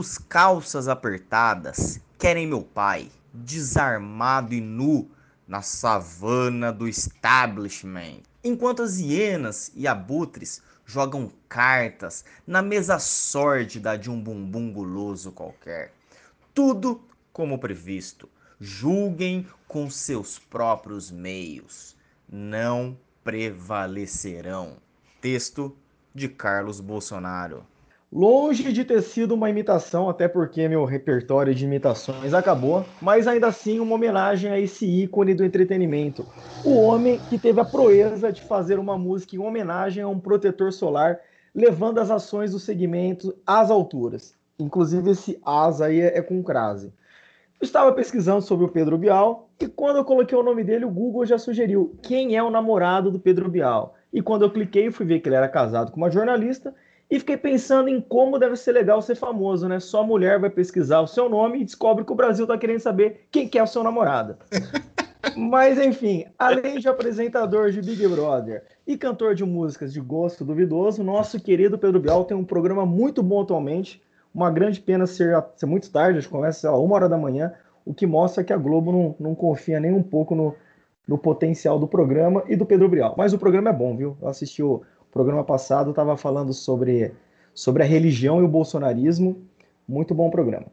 [0.00, 5.10] Os calças apertadas querem meu pai, desarmado e nu
[5.46, 8.22] na savana do establishment.
[8.42, 15.92] Enquanto as hienas e abutres jogam cartas na mesa sórdida de um bumbum guloso qualquer.
[16.54, 18.26] Tudo como previsto.
[18.58, 21.94] Julguem com seus próprios meios.
[22.26, 24.78] Não prevalecerão.
[25.20, 25.76] Texto
[26.14, 27.66] de Carlos Bolsonaro.
[28.12, 33.46] Longe de ter sido uma imitação, até porque meu repertório de imitações acabou, mas ainda
[33.46, 36.26] assim uma homenagem a esse ícone do entretenimento.
[36.64, 40.72] O homem que teve a proeza de fazer uma música em homenagem a um protetor
[40.72, 41.20] solar,
[41.54, 44.34] levando as ações do segmento às alturas.
[44.58, 46.92] Inclusive esse as aí é, é com crase.
[47.62, 51.24] Estava pesquisando sobre o Pedro Bial e quando eu coloquei o nome dele, o Google
[51.24, 53.94] já sugeriu quem é o namorado do Pedro Bial.
[54.12, 56.74] E quando eu cliquei, fui ver que ele era casado com uma jornalista
[57.10, 59.80] e fiquei pensando em como deve ser legal ser famoso, né?
[59.80, 63.26] Só mulher vai pesquisar o seu nome e descobre que o Brasil tá querendo saber
[63.32, 64.36] quem que é o seu namorado.
[65.36, 71.02] Mas enfim, além de apresentador de Big Brother e cantor de músicas de gosto duvidoso,
[71.02, 74.00] nosso querido Pedro Bial tem um programa muito bom atualmente.
[74.32, 77.52] Uma grande pena ser, ser muito tarde, a gente começa a uma hora da manhã,
[77.84, 80.54] o que mostra que a Globo não, não confia nem um pouco no,
[81.06, 83.14] no potencial do programa e do Pedro Bial.
[83.18, 84.16] Mas o programa é bom, viu?
[84.22, 87.12] Eu assisti o, programa passado estava falando sobre,
[87.54, 89.42] sobre a religião e o bolsonarismo.
[89.86, 90.66] Muito bom programa.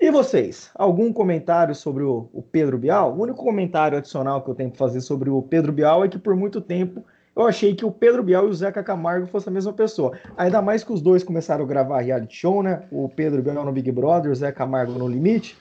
[0.00, 0.70] E vocês?
[0.74, 3.12] Algum comentário sobre o, o Pedro Bial?
[3.12, 6.18] O único comentário adicional que eu tenho para fazer sobre o Pedro Bial é que
[6.18, 9.54] por muito tempo eu achei que o Pedro Bial e o Zeca Camargo fossem a
[9.54, 10.18] mesma pessoa.
[10.36, 12.82] Ainda mais que os dois começaram a gravar reality show, né?
[12.90, 15.56] O Pedro Bial no Big Brother, o Zeca Camargo no Limite.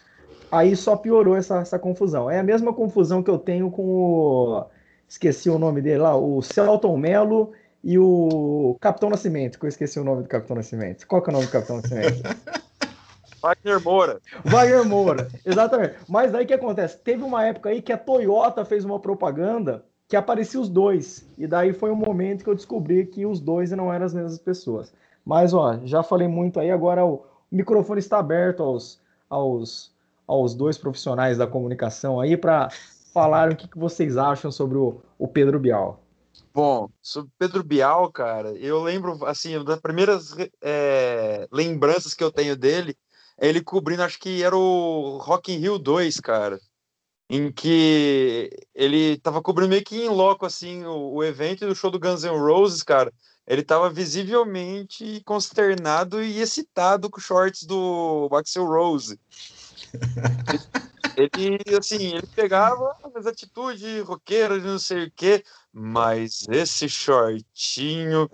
[0.51, 2.29] Aí só piorou essa, essa confusão.
[2.29, 4.65] É a mesma confusão que eu tenho com o.
[5.07, 7.51] Esqueci o nome dele lá, o Celton Mello
[7.87, 11.07] e o Capitão Nascimento, que eu esqueci o nome do Capitão Nascimento.
[11.07, 12.21] Qual que é o nome do Capitão Nascimento?
[13.41, 14.19] Wagner Moura.
[14.43, 15.95] Wagner Moura, exatamente.
[16.05, 16.97] Mas aí o que acontece?
[16.97, 21.25] Teve uma época aí que a Toyota fez uma propaganda que aparecia os dois.
[21.37, 24.37] E daí foi um momento que eu descobri que os dois não eram as mesmas
[24.37, 24.91] pessoas.
[25.23, 29.93] Mas, ó, já falei muito aí, agora o microfone está aberto aos, aos,
[30.27, 32.67] aos dois profissionais da comunicação aí para
[33.13, 36.01] falar o que, que vocês acham sobre o, o Pedro Bial.
[36.53, 42.31] Bom, sobre Pedro Bial, cara, eu lembro, assim, uma das primeiras é, lembranças que eu
[42.31, 42.97] tenho dele
[43.37, 46.59] é ele cobrindo, acho que era o Rock in Rio 2, cara,
[47.29, 51.91] em que ele tava cobrindo meio que em loco, assim, o, o evento do show
[51.91, 53.13] do Guns N' Roses, cara,
[53.45, 59.19] ele tava visivelmente consternado e excitado com os shorts do Axel Rose.
[61.15, 65.43] ele, assim, ele pegava as atitudes roqueiras não sei o quê,
[65.79, 68.27] mas esse shortinho.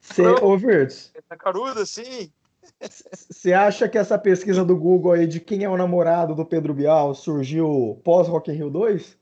[0.00, 1.12] Você, ô Virtus.
[1.14, 2.32] Essa caruda, assim.
[2.80, 6.72] Você acha que essa pesquisa do Google aí de quem é o namorado do Pedro
[6.72, 9.18] Bial surgiu pós Rock in Rio 2?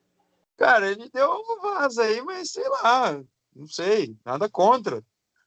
[0.57, 3.21] Cara, ele deu uma vaza aí, mas sei lá,
[3.55, 5.03] não sei, nada contra.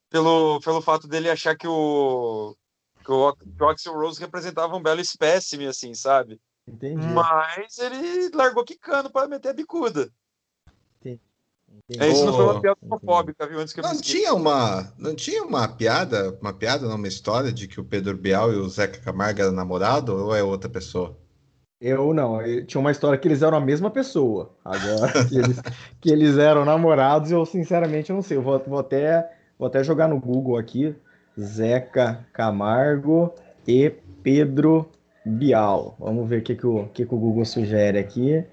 [0.09, 2.55] Pelo, pelo fato dele achar que o,
[3.05, 6.41] que o, que o Axel Rose representava um belo espécime, assim, sabe?
[6.67, 7.07] Entendi.
[7.07, 10.11] Mas ele largou quicando para meter a bicuda.
[11.99, 13.59] É, isso não foi uma piada homofóbica, viu?
[13.59, 17.51] Antes que eu Não tinha uma, não tinha uma piada, uma piada, não, uma história
[17.51, 21.17] de que o Pedro Bial e o Zeca Camargo eram namorado ou é outra pessoa?
[21.81, 24.51] Eu não, eu- tinha uma história que eles eram a mesma pessoa.
[24.63, 25.61] Agora que eles,
[26.01, 28.37] que eles eram namorados, eu sinceramente não sei.
[28.37, 30.93] Eu vou, vou até, vou até jogar no Google aqui.
[31.39, 33.33] Zeca Camargo
[33.67, 33.89] e
[34.21, 34.89] Pedro
[35.25, 35.95] Bial.
[35.97, 38.43] Vamos ver o que, que, o, que, que o Google sugere aqui.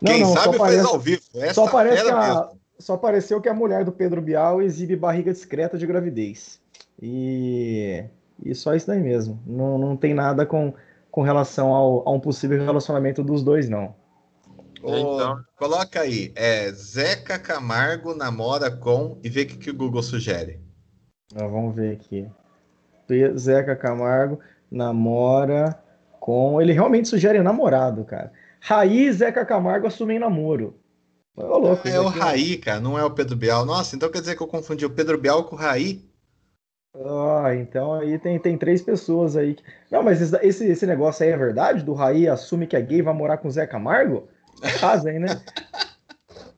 [0.00, 1.22] Não, Quem não, só sabe faz aparece, ao vivo.
[1.36, 4.96] Essa só, aparece que fera a- só apareceu que a mulher do Pedro Bial exibe
[4.96, 6.60] barriga discreta de gravidez.
[7.00, 8.04] E,
[8.44, 9.40] e só isso daí mesmo.
[9.46, 10.74] Não, não tem nada com,
[11.10, 13.94] com relação ao, a um possível relacionamento dos dois, não.
[14.82, 19.74] Ô, Então- Coloca aí, é Zeca Camargo namora com e vê o que, que o
[19.76, 20.60] Google sugere.
[21.32, 22.28] Vamos ver aqui.
[23.36, 24.40] Zeca Camargo
[24.70, 25.78] namora
[26.20, 26.60] com.
[26.60, 28.32] Ele realmente sugere namorado, cara.
[28.66, 30.80] Raí e Zeca Camargo assumem namoro.
[31.36, 33.66] Ô, louco, é o Raí, cara, não é o Pedro Bial.
[33.66, 36.02] Nossa, então quer dizer que eu confundi o Pedro Bial com o Raí?
[36.96, 39.54] Ah, então aí tem, tem três pessoas aí.
[39.54, 41.84] que- Não, mas esse, esse, esse negócio aí é verdade?
[41.84, 44.28] Do Raí assume que é gay e vai morar com o Zeca Camargo?
[44.80, 45.42] Casem, né?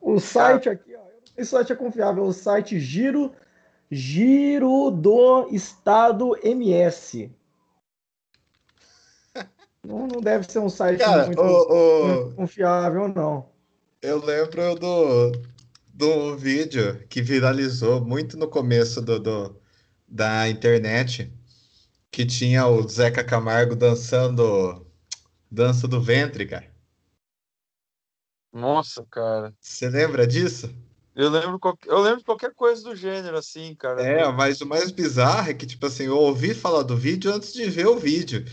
[0.00, 0.99] O site aqui, ó.
[1.00, 2.23] Eu não sei se o site é confiável.
[2.23, 3.32] O site Giro,
[3.91, 7.31] Giro do Estado MS.
[9.86, 13.50] Não, não deve ser um site Cara, muito, o, o- muito confiável, não.
[14.02, 15.32] eu lembro do,
[15.92, 19.56] do vídeo que viralizou muito no começo do, do-
[20.08, 21.32] da internet,
[22.12, 24.86] Que tinha o Zeca Camargo dançando
[25.50, 26.70] dança do ventre, cara.
[28.52, 29.54] Nossa, cara.
[29.60, 30.74] Você lembra disso?
[31.14, 34.02] Eu lembro, eu lembro de qualquer coisa do gênero, assim, cara.
[34.02, 37.52] É, mas o mais bizarro é que, tipo assim, eu ouvi falar do vídeo antes
[37.52, 38.44] de ver o vídeo.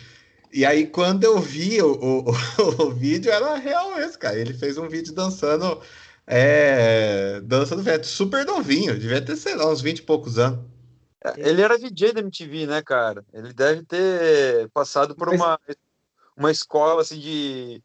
[0.53, 2.25] E aí, quando eu vi o, o,
[2.85, 4.37] o, vídeo, era real mesmo, cara.
[4.37, 5.81] Ele fez um vídeo dançando
[6.27, 10.59] é, dança do ventre, super novinho, devia ter, sei lá, uns 20 e poucos anos.
[11.23, 13.25] É, ele era DJ da MTV, né, cara?
[13.33, 15.59] Ele deve ter passado por uma,
[16.37, 17.83] uma escola, assim, de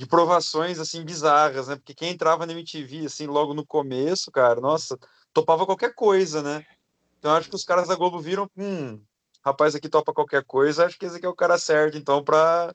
[0.00, 1.76] de provações assim bizarras, né?
[1.76, 4.98] Porque quem entrava na MTV assim logo no começo, cara, nossa,
[5.30, 6.64] topava qualquer coisa, né?
[7.18, 8.98] Então acho que os caras da Globo viram, hum,
[9.44, 12.74] rapaz aqui topa qualquer coisa, acho que esse aqui é o cara certo, então para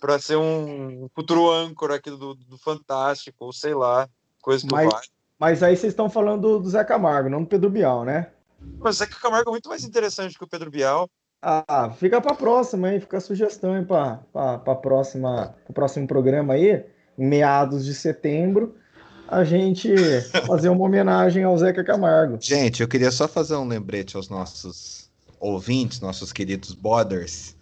[0.00, 4.08] para ser um futuro âncora aqui do, do Fantástico, ou sei lá,
[4.40, 5.02] coisa que mas, vai.
[5.38, 8.30] Mas aí vocês estão falando do Zé Camargo, não do Pedro Bial, né?
[8.80, 11.08] Mas o Zé Camargo é muito mais interessante que o Pedro Bial.
[11.40, 14.18] Ah, fica para próxima aí, fica a sugestão aí para
[14.58, 16.84] para próxima, o próximo programa aí,
[17.16, 18.76] meados de setembro,
[19.28, 19.92] a gente
[20.46, 22.38] fazer uma homenagem ao Zeca Camargo.
[22.40, 25.01] Gente, eu queria só fazer um lembrete aos nossos
[25.42, 27.56] ouvintes, nossos queridos bodders,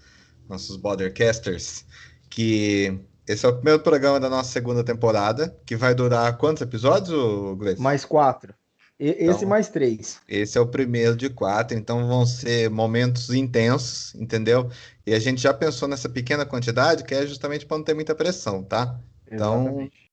[0.48, 1.84] nossos bordercasters,
[2.28, 7.56] que esse é o primeiro programa da nossa segunda temporada, que vai durar quantos episódios,
[7.56, 7.80] Gleice?
[7.80, 8.54] Mais quatro.
[8.98, 10.20] Esse então, mais três.
[10.28, 14.70] Esse é o primeiro de quatro, então vão ser momentos intensos, entendeu?
[15.06, 18.14] E a gente já pensou nessa pequena quantidade, que é justamente para não ter muita
[18.14, 19.00] pressão, tá?
[19.26, 20.10] Então, Exatamente.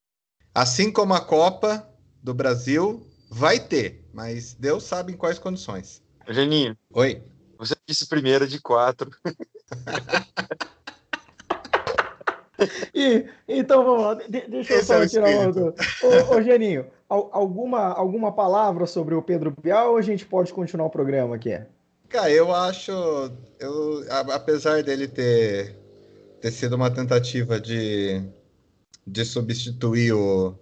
[0.56, 1.86] assim como a Copa
[2.24, 6.02] do Brasil, vai ter, mas Deus sabe em quais condições.
[6.30, 6.78] Geninho.
[6.94, 7.22] Oi.
[7.58, 9.10] Você disse primeiro de quatro.
[12.94, 15.50] e, então vamos lá, de, deixa eu Esse só é tirar uma.
[15.50, 20.88] Ô, ô, Geninho, alguma, alguma palavra sobre o Pedro Bial ou a gente pode continuar
[20.88, 21.60] o programa aqui?
[22.10, 22.92] Cara, eu acho.
[23.60, 25.76] Eu, apesar dele ter,
[26.42, 28.24] ter sido uma tentativa de,
[29.06, 30.56] de substituir o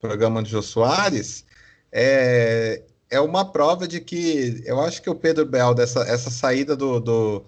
[0.00, 1.44] programa de Jô Soares,
[1.92, 6.76] é, é uma prova de que eu acho que o Pedro Bial, dessa essa saída
[6.76, 7.44] do, do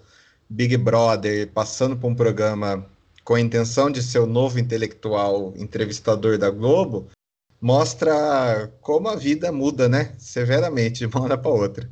[0.49, 2.85] Big Brother, passando para um programa
[3.23, 7.07] com a intenção de ser o novo intelectual entrevistador da Globo,
[7.59, 10.15] mostra como a vida muda, né?
[10.17, 11.91] Severamente, de uma hora para outra.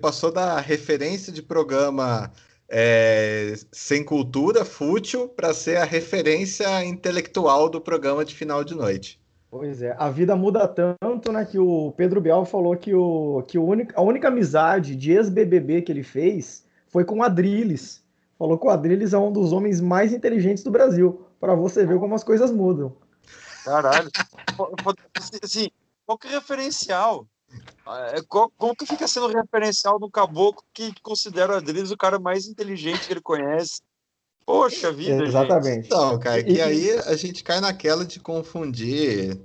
[0.00, 2.30] Passou da referência de programa
[2.68, 9.17] é, sem cultura, fútil, para ser a referência intelectual do programa de final de noite.
[9.50, 13.58] Pois é, a vida muda tanto, né, que o Pedro Bial falou que, o, que
[13.58, 18.04] o único, a única amizade de ex-BBB que ele fez foi com o Adrilles.
[18.38, 21.98] Falou que o Adrilles é um dos homens mais inteligentes do Brasil, para você ver
[21.98, 22.94] como as coisas mudam.
[23.64, 24.10] Caralho.
[25.42, 25.70] assim,
[26.04, 27.26] qual que é referencial?
[27.86, 32.46] É, como que fica sendo referencial do caboclo que considera o Adriles o cara mais
[32.46, 33.80] inteligente que ele conhece?
[34.48, 35.74] Poxa vida, Exatamente.
[35.74, 35.86] Gente.
[35.88, 39.38] Então, cara, que aí a gente cai naquela de confundir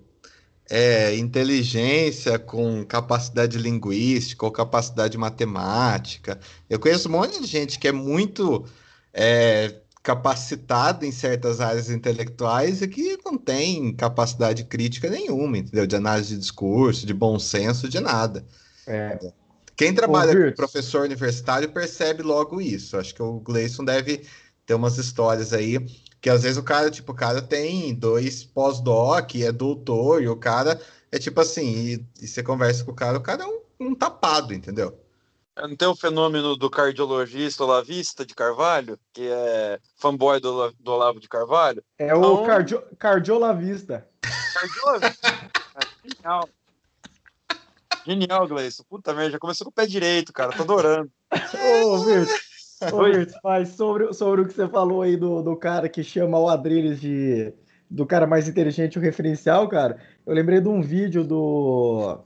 [0.70, 6.40] é, inteligência com capacidade linguística ou capacidade matemática.
[6.70, 8.66] Eu conheço um monte de gente que é muito
[9.14, 15.86] é, capacitado em certas áreas intelectuais e que não tem capacidade crítica nenhuma, entendeu?
[15.86, 18.46] De análise de discurso, de bom senso, de nada.
[18.88, 19.20] É.
[19.76, 22.96] Quem trabalha com professor universitário percebe logo isso.
[22.96, 24.22] Acho que o Gleison deve
[24.66, 25.80] ter umas histórias aí
[26.24, 30.38] que às vezes o cara, tipo, o cara tem dois pós-doc, é doutor, e o
[30.38, 30.80] cara
[31.12, 33.94] é tipo assim, e, e, você conversa com o cara, o cara é um, um
[33.94, 34.98] tapado, entendeu?
[35.58, 41.20] Não tem o fenômeno do cardiologista olavista de Carvalho, que é fanboy do, do Olavo
[41.20, 41.84] de Carvalho?
[42.00, 42.36] É então...
[42.36, 44.08] o cardio, cardiolavista.
[44.54, 45.52] Cardiolavista?
[46.06, 46.50] Genial.
[48.06, 48.84] Genial, Gleison.
[48.90, 50.54] Puta merda, já começou com o pé direito, cara.
[50.54, 51.12] Tô adorando.
[51.84, 52.34] Ô, Virto.
[52.92, 56.50] Virto, mas sobre, sobre o que você falou aí do, do cara que chama o
[56.50, 57.54] Adriles de
[57.90, 59.98] do cara mais inteligente, o referencial, cara.
[60.26, 62.18] Eu lembrei de um vídeo do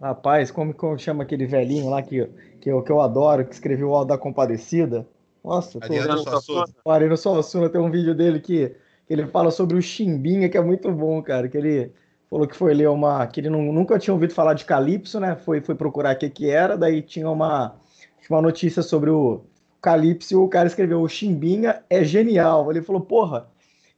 [0.00, 2.28] Rapaz, como, como chama aquele velhinho lá que,
[2.60, 5.06] que, eu, que eu adoro, que escreveu o Alto da Compadecida?
[5.42, 5.78] Nossa.
[5.82, 6.64] Ariano Suassuna.
[6.84, 10.56] O Ariano Suassuna tem um vídeo dele que, que ele fala sobre o Chimbinha, que
[10.56, 11.48] é muito bom, cara.
[11.48, 11.92] Que ele
[12.30, 13.26] falou que foi ler uma.
[13.26, 15.36] que ele não, nunca tinha ouvido falar de Calypso, né?
[15.36, 17.76] Foi, foi procurar o que, que era, daí tinha uma,
[18.30, 19.44] uma notícia sobre o
[19.84, 22.70] Calypso o cara escreveu: o Chimbinha é genial.
[22.70, 23.46] Ele falou: porra,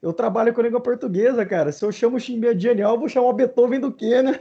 [0.03, 1.71] eu trabalho com língua portuguesa, cara.
[1.71, 4.41] Se eu chamo o Chimbinha de genial, eu vou chamar o Beethoven do quê, né?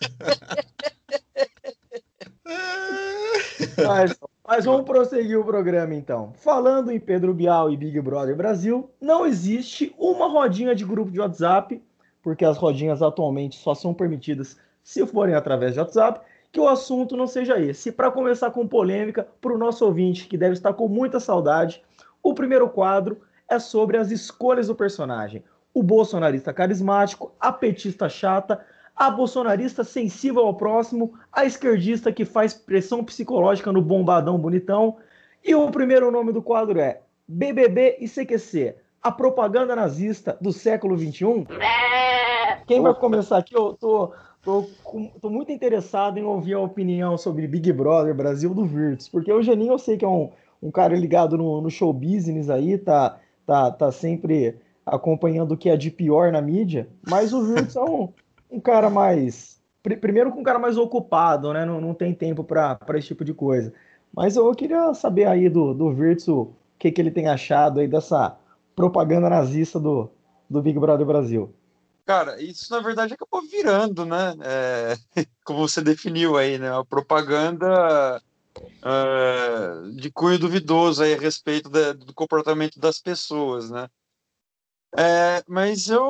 [3.84, 4.16] mas,
[4.46, 6.32] mas vamos prosseguir o programa então.
[6.36, 11.18] Falando em Pedro Bial e Big Brother Brasil, não existe uma rodinha de grupo de
[11.18, 11.82] WhatsApp,
[12.22, 16.20] porque as rodinhas atualmente só são permitidas se forem através de WhatsApp,
[16.56, 17.92] que o assunto não seja esse.
[17.92, 21.82] Para começar com polêmica, para o nosso ouvinte que deve estar com muita saudade,
[22.22, 25.44] o primeiro quadro é sobre as escolhas do personagem.
[25.74, 28.64] O bolsonarista carismático, a petista chata,
[28.96, 34.96] a bolsonarista sensível ao próximo, a esquerdista que faz pressão psicológica no bombadão bonitão.
[35.44, 40.96] E o primeiro nome do quadro é BBB e CQC, a propaganda nazista do século
[40.96, 41.46] XXI.
[42.66, 43.54] Quem vai começar aqui?
[43.54, 44.14] Eu tô,
[44.46, 44.64] tô,
[45.20, 49.42] tô muito interessado em ouvir a opinião sobre Big Brother Brasil do Virtus, porque o
[49.42, 50.30] Geninho eu sei que é um,
[50.62, 55.68] um cara ligado no, no show business aí, tá, tá, tá sempre acompanhando o que
[55.68, 58.08] é de pior na mídia, mas o Virtus é um,
[58.48, 59.60] um cara mais.
[59.82, 61.64] Primeiro, com um cara mais ocupado, né?
[61.64, 63.72] Não, não tem tempo para esse tipo de coisa.
[64.14, 67.86] Mas eu queria saber aí do, do Virtus o que, que ele tem achado aí
[67.86, 68.36] dessa
[68.74, 70.10] propaganda nazista do,
[70.48, 71.52] do Big Brother Brasil.
[72.06, 74.36] Cara, isso na verdade acabou virando, né?
[74.44, 74.96] É,
[75.44, 76.72] como você definiu aí, né?
[76.72, 78.22] A propaganda
[78.56, 83.88] uh, de cunho duvidoso aí a respeito da, do comportamento das pessoas, né?
[84.96, 86.00] É, mas eu.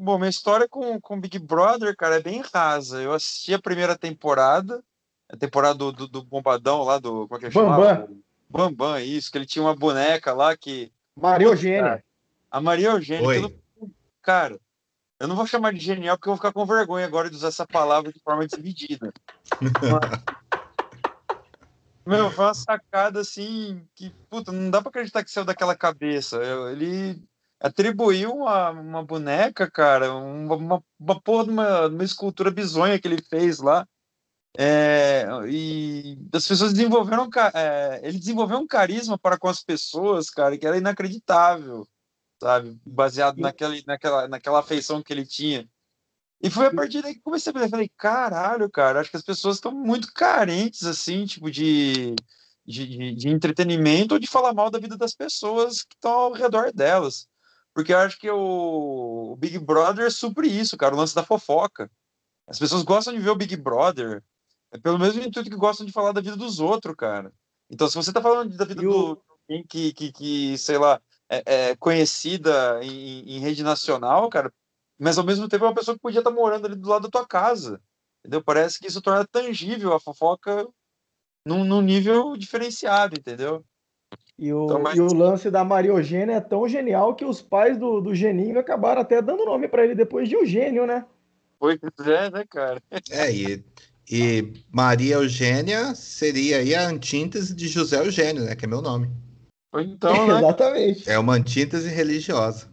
[0.00, 3.02] Bom, minha história com, com Big Brother, cara, é bem rasa.
[3.02, 4.82] Eu assisti a primeira temporada,
[5.28, 7.28] a temporada do, do, do Bombadão lá, do.
[7.28, 8.22] Como é que Bambam.
[8.48, 10.90] Bambam, isso, que ele tinha uma boneca lá que.
[11.14, 12.02] Maria Eugênia.
[12.50, 13.54] A Maria Eugênia.
[14.22, 14.58] Cara,
[15.20, 17.48] eu não vou chamar de genial porque eu vou ficar com vergonha agora de usar
[17.48, 19.12] essa palavra de forma desmedida.
[22.06, 26.40] Meu, foi uma sacada assim que, puta, não dá pra acreditar que saiu daquela cabeça.
[26.72, 27.22] Ele
[27.60, 33.06] atribuiu uma, uma boneca, cara, uma, uma, uma porra de uma, uma escultura bizonha que
[33.06, 33.86] ele fez lá.
[34.56, 37.28] É, e as pessoas desenvolveram.
[37.54, 41.86] É, ele desenvolveu um carisma para com as pessoas, cara, que era inacreditável,
[42.40, 42.80] sabe?
[42.86, 45.68] Baseado naquela, naquela, naquela afeição que ele tinha.
[46.40, 49.24] E foi a partir daí que comecei a pensar, falei, caralho, cara, acho que as
[49.24, 52.14] pessoas estão muito carentes, assim, tipo, de,
[52.64, 56.72] de, de, entretenimento ou de falar mal da vida das pessoas que estão ao redor
[56.72, 57.26] delas.
[57.74, 61.90] Porque eu acho que o, o Big Brother supre isso, cara, o lance da fofoca.
[62.46, 64.22] As pessoas gostam de ver o Big Brother,
[64.70, 67.32] é pelo mesmo intuito que gostam de falar da vida dos outros, cara.
[67.68, 69.20] Então, se você tá falando da vida do
[69.68, 74.52] que, que, que, sei lá, é, é conhecida em, em, rede nacional, cara,
[74.98, 77.10] mas ao mesmo tempo é uma pessoa que podia estar morando ali do lado da
[77.10, 77.80] tua casa.
[78.20, 78.42] Entendeu?
[78.42, 80.66] Parece que isso torna tangível a fofoca
[81.46, 83.64] num, num nível diferenciado, entendeu?
[84.38, 84.96] E o, então, mas...
[84.96, 88.58] e o lance da Maria Eugênia é tão genial que os pais do, do Geninho
[88.58, 91.04] acabaram até dando nome para ele depois de Eugênio, né?
[91.58, 92.80] Pois é, né, cara?
[93.10, 93.64] É, e,
[94.10, 98.54] e Maria Eugênia seria aí a antítese de José Eugênio, né?
[98.54, 99.10] Que é meu nome.
[99.74, 100.38] Então, né?
[100.38, 101.10] Exatamente.
[101.10, 102.68] É uma antítese religiosa.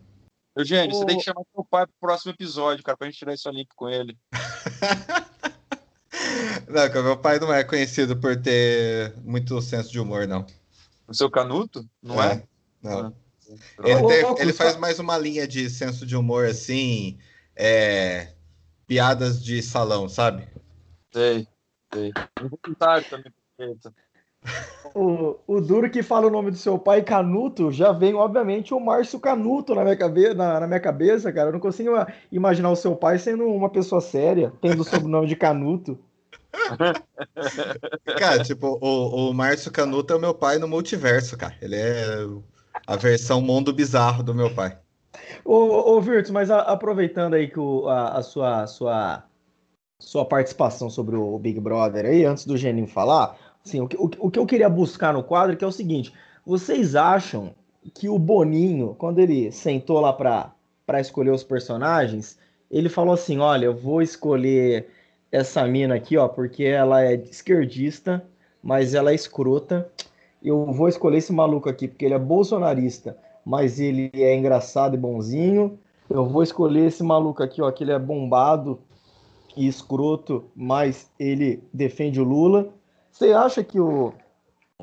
[0.57, 0.99] Eugênio, o...
[0.99, 3.73] você tem que chamar seu pai pro próximo episódio, cara, pra gente tirar isso limpo
[3.75, 4.17] com ele.
[6.67, 10.45] não, meu pai não é conhecido por ter muito senso de humor, não.
[11.07, 11.87] O seu Canuto?
[12.01, 12.35] Não é?
[12.35, 12.43] é?
[12.81, 13.07] Não.
[13.07, 13.13] Ah.
[13.83, 17.19] Ele, tem, ele, faz mais uma linha de senso de humor, assim,
[17.55, 18.33] é,
[18.87, 20.47] piadas de salão, sabe?
[21.13, 21.47] Sei,
[21.93, 22.11] sei.
[22.41, 23.93] Um comentário também, perfeito.
[24.93, 28.79] O, o duro que fala o nome do seu pai, Canuto, já vem, obviamente, o
[28.79, 31.49] Márcio Canuto na minha, cabe na, na minha cabeça, cara.
[31.49, 31.91] Eu não consigo
[32.31, 35.99] imaginar o seu pai sendo uma pessoa séria, tendo o sobrenome de Canuto.
[38.17, 41.55] cara, tipo, o, o Márcio Canuto é o meu pai no multiverso, cara.
[41.61, 42.05] Ele é
[42.87, 44.77] a versão mundo bizarro do meu pai.
[45.43, 49.23] Ô, ô Virtus, mas a, aproveitando aí que o, a, a, sua, sua,
[49.99, 54.29] sua participação sobre o Big Brother aí, antes do Geninho falar, Sim, o que, o,
[54.29, 56.13] que eu queria buscar no quadro é, é o seguinte:
[56.45, 57.53] vocês acham
[57.95, 62.37] que o Boninho, quando ele sentou lá para escolher os personagens,
[62.69, 64.87] ele falou assim: olha, eu vou escolher
[65.31, 68.23] essa mina aqui, ó, porque ela é esquerdista,
[68.61, 69.89] mas ela é escrota.
[70.43, 74.97] Eu vou escolher esse maluco aqui porque ele é bolsonarista, mas ele é engraçado e
[74.97, 75.79] bonzinho.
[76.07, 78.79] Eu vou escolher esse maluco aqui, ó, que ele é bombado
[79.57, 82.69] e escroto, mas ele defende o Lula.
[83.15, 84.13] Você acha que, o,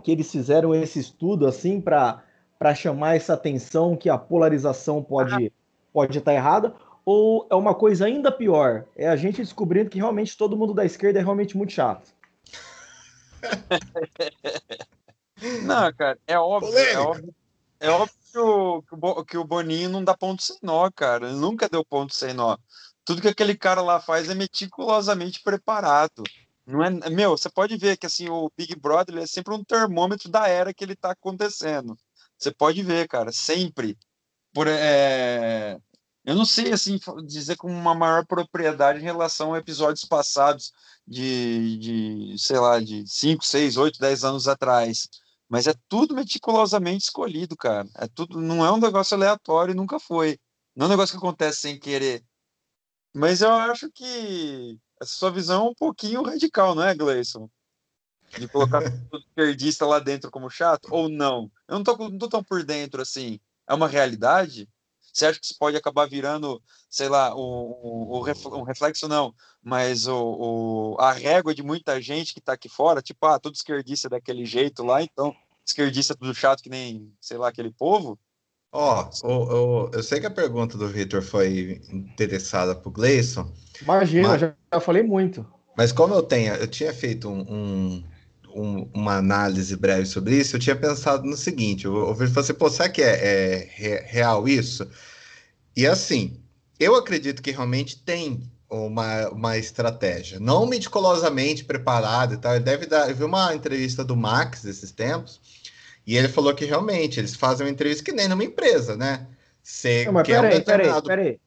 [0.03, 2.25] que eles fizeram esse estudo assim para
[2.75, 5.53] chamar essa atenção que a polarização pode
[5.93, 6.75] pode estar tá errada?
[7.05, 8.87] Ou é uma coisa ainda pior?
[8.97, 12.11] É a gente descobrindo que realmente todo mundo da esquerda é realmente muito chato.
[15.65, 17.35] Não, cara, é óbvio, é óbvio,
[17.81, 21.27] é óbvio que, o, que o Boninho não dá ponto sem nó, cara.
[21.27, 22.57] Ele nunca deu ponto sem nó.
[23.05, 26.23] Tudo que aquele cara lá faz é meticulosamente preparado.
[26.73, 30.31] Não é, meu, você pode ver que assim o Big Brother é sempre um termômetro
[30.31, 31.95] da era que ele está acontecendo.
[32.39, 33.99] Você pode ver, cara, sempre.
[34.55, 35.79] Por, é,
[36.25, 40.73] eu não sei assim dizer com uma maior propriedade em relação a episódios passados
[41.07, 45.09] de, de sei lá, de 5, 6, 8, 10 anos atrás.
[45.51, 47.87] Mas é tudo meticulosamente escolhido, cara.
[47.97, 50.39] É tudo, não é um negócio aleatório, nunca foi.
[50.75, 52.25] Não é um negócio que acontece sem querer.
[53.15, 57.51] Mas eu acho que essa sua visão é um pouquinho radical, não é, Gleison?
[58.39, 58.81] De colocar
[59.13, 60.89] o esquerdista lá dentro como chato?
[60.91, 61.51] Ou não?
[61.69, 63.41] Eu não tô, não tô tão por dentro assim.
[63.69, 64.69] É uma realidade?
[65.13, 69.35] Você acha que isso pode acabar virando, sei lá, o, o, o um reflexo não,
[69.63, 73.55] mas o, o, a régua de muita gente que está aqui fora, tipo, ah, todo
[73.55, 77.71] esquerdista é daquele jeito lá, então esquerdista é tudo chato que nem, sei lá, aquele
[77.71, 78.19] povo?
[78.73, 83.53] Ó, oh, eu sei que a pergunta do Victor foi interessada pro Gleison.
[83.83, 84.41] Imagina, mas...
[84.41, 85.47] já, já falei muito.
[85.77, 88.05] Mas como eu tenho, eu tinha feito um, um,
[88.55, 92.71] um, uma análise breve sobre isso, eu tinha pensado no seguinte: eu ouvi você, pô,
[92.71, 94.89] será que é, é real isso?
[95.77, 96.41] E assim,
[96.81, 102.55] eu acredito que realmente tem uma, uma estratégia, não meticulosamente preparada e tal.
[102.55, 103.09] Ele deve dar.
[103.09, 105.41] Eu vi uma entrevista do Max esses tempos,
[106.07, 109.27] e ele falou que realmente eles fazem uma entrevista que nem numa empresa, né?
[109.63, 111.03] Você não, mas quer peraí, um determinado...
[111.09, 111.41] peraí, peraí.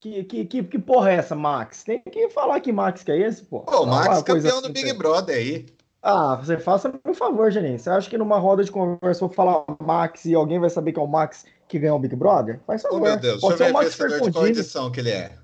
[0.00, 1.82] Que, que, que, que porra é essa, Max?
[1.82, 3.60] Tem que falar que Max que é esse, pô.
[3.60, 5.66] Pô, Max campeão do Big Brother aí.
[6.02, 7.78] Ah, você faça por favor, Janine.
[7.78, 10.92] Você acha que numa roda de conversa eu vou falar Max e alguém vai saber
[10.92, 12.60] que é o Max que ganhou o Big Brother?
[12.66, 12.98] Faz favor.
[12.98, 14.48] Oh, meu Deus, Pode ser o Max Fercondini.
[14.50, 15.38] edição que ele é.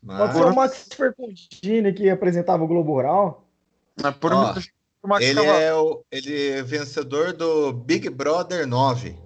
[0.00, 0.18] Mas...
[0.18, 3.44] Pode ser o Max Fercondini que apresentava o Globo Rural.
[4.00, 4.54] Ah, por Ó,
[5.20, 9.18] ele é o ele é vencedor do Big Brother 9.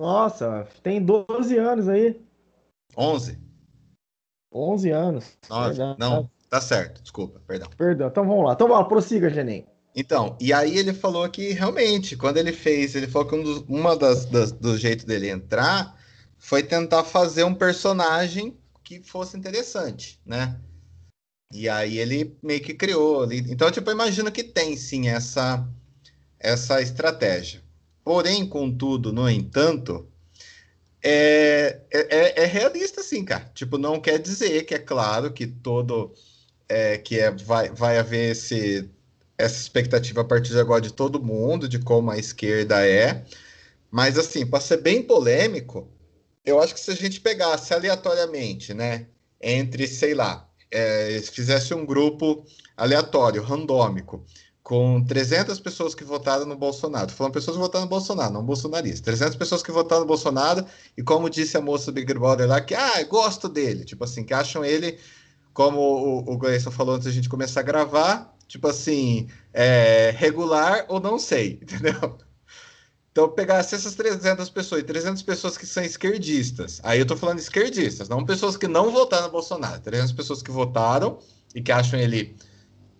[0.00, 2.20] Nossa, tem 12 anos aí.
[2.96, 3.38] 11.
[4.52, 5.38] 11 anos.
[5.48, 5.96] 9.
[5.98, 7.02] Não, tá certo.
[7.02, 7.68] Desculpa, perdão.
[7.76, 8.08] Perdão.
[8.08, 8.52] Então vamos lá.
[8.52, 9.66] Então vamos lá, prossiga, Genem.
[9.94, 13.64] Então, e aí ele falou que realmente, quando ele fez, ele falou que um dos,
[13.66, 15.98] uma das, das do jeito dele entrar
[16.36, 20.60] foi tentar fazer um personagem que fosse interessante, né?
[21.52, 23.38] E aí ele meio que criou ali.
[23.50, 25.66] Então, tipo, eu imagino que tem sim essa
[26.38, 27.62] essa estratégia.
[28.04, 30.08] Porém, contudo, no entanto,
[31.02, 33.50] é, é, é, realista sim, cara.
[33.54, 36.12] Tipo, não quer dizer que é claro que todo
[36.68, 38.88] é, que é, vai, vai haver esse,
[39.38, 43.24] essa expectativa a partir de agora de todo mundo, de como a esquerda é.
[43.90, 45.88] Mas assim, para ser bem polêmico,
[46.44, 49.06] eu acho que se a gente pegasse aleatoriamente, né,
[49.40, 52.44] entre, sei lá, é, fizesse um grupo
[52.76, 54.24] aleatório, randômico,
[54.62, 57.10] com 300 pessoas que votaram no Bolsonaro.
[57.12, 59.00] Falando pessoas que votaram no Bolsonaro, não bolsonaristas.
[59.00, 62.60] 300 pessoas que votaram no Bolsonaro e como disse a moça do Big Brother lá,
[62.60, 63.84] que, ah, gosto dele.
[63.84, 64.98] Tipo assim, que acham ele,
[65.54, 70.84] como o, o Gleison falou antes da gente começar a gravar, tipo assim, é, regular
[70.88, 72.18] ou não sei, entendeu?
[73.16, 77.38] Então, pegasse essas 300 pessoas e 300 pessoas que são esquerdistas, aí eu tô falando
[77.38, 81.18] esquerdistas, não pessoas que não votaram no Bolsonaro, 300 pessoas que votaram
[81.54, 82.36] e que acham ele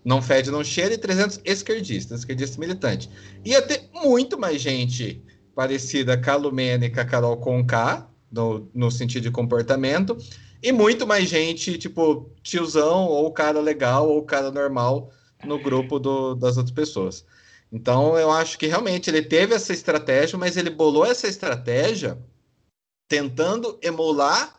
[0.02, 3.10] não fede, não cheira, e 300 esquerdistas, esquerdistas militantes.
[3.44, 5.22] Ia ter muito mais gente
[5.54, 10.16] parecida com a Lumena e com a Carol Conká, no, no sentido de comportamento,
[10.62, 15.10] e muito mais gente, tipo, tiozão, ou cara legal, ou cara normal,
[15.44, 17.22] no grupo do, das outras pessoas.
[17.76, 22.18] Então, eu acho que realmente ele teve essa estratégia, mas ele bolou essa estratégia
[23.06, 24.56] tentando emular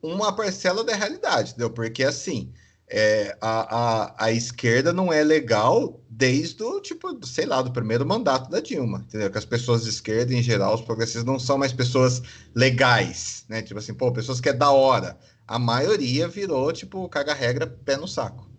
[0.00, 1.70] uma parcela da realidade, entendeu?
[1.70, 2.52] Porque, assim,
[2.88, 8.06] é, a, a, a esquerda não é legal desde o, tipo, sei lá, do primeiro
[8.06, 9.28] mandato da Dilma, entendeu?
[9.28, 12.22] Que as pessoas de esquerda, em geral, os progressistas, não são mais pessoas
[12.54, 13.60] legais, né?
[13.60, 15.18] Tipo assim, pô, pessoas que é da hora.
[15.48, 18.51] A maioria virou, tipo, caga-regra, pé no saco.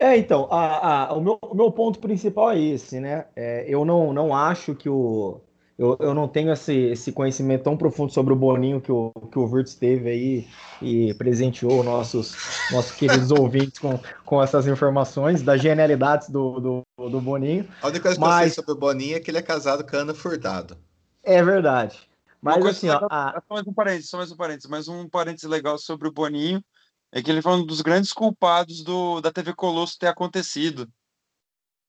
[0.00, 3.26] É, então, a, a, o, meu, o meu ponto principal é esse, né?
[3.36, 5.42] É, eu não, não acho que o.
[5.78, 9.38] Eu, eu não tenho esse, esse conhecimento tão profundo sobre o Boninho que o, que
[9.38, 10.48] o Virtus teve aí
[10.80, 12.34] e presenteou nossos,
[12.70, 17.66] nossos queridos ouvintes com, com essas informações das genialidades do, do, do Boninho.
[17.82, 18.40] A única coisa que Mas...
[18.40, 20.76] eu sei sobre o Boninho é que ele é casado com a Ana Furtado.
[21.22, 21.98] É verdade.
[22.42, 23.42] Mas assim, ó, a...
[23.46, 26.62] só mais um parênteses, só mais um parênteses, mais um parênteses legal sobre o Boninho
[27.12, 30.88] é que ele foi um dos grandes culpados do, da TV Colosso ter acontecido.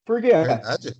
[0.05, 0.31] Por quê?
[0.31, 0.97] É verdade?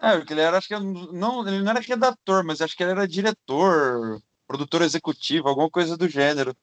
[0.00, 2.92] É, porque ele era, acho que não, ele não era redator, mas acho que ele
[2.92, 6.56] era diretor, produtor executivo, alguma coisa do gênero.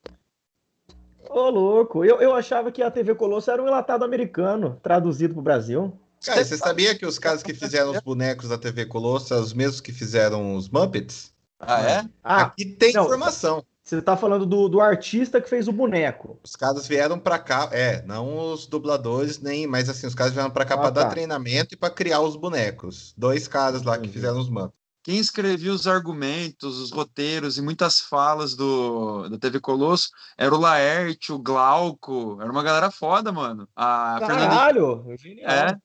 [1.30, 5.42] Ô, louco, eu, eu achava que a TV Colosso era um enlatado americano, traduzido para
[5.42, 5.94] o Brasil.
[6.26, 9.54] Cara, você sabia que os caras que fizeram os bonecos da TV Colosso são os
[9.54, 11.32] mesmos que fizeram os Muppets?
[11.60, 12.06] Ah, é?
[12.24, 13.64] Ah, Aqui tem não, informação.
[13.88, 16.38] Você tá falando do, do artista que fez o boneco.
[16.44, 20.52] Os caras vieram para cá, é, não os dubladores, nem, mas assim, os caras vieram
[20.52, 21.04] para cá ah, para tá.
[21.04, 23.14] dar treinamento e para criar os bonecos.
[23.18, 24.76] Dois caras lá que fizeram os mantos.
[25.02, 30.60] quem escrevia os argumentos, os roteiros e muitas falas do, do TV Colosso era o
[30.60, 33.70] Laerte, o Glauco, era uma galera foda, mano.
[33.74, 35.18] A Caralho, Fernanda...
[35.18, 35.50] genial.
[35.50, 35.78] É,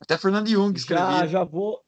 [0.00, 1.18] até Fernando Jung escrevia.
[1.18, 1.78] Já, já vou,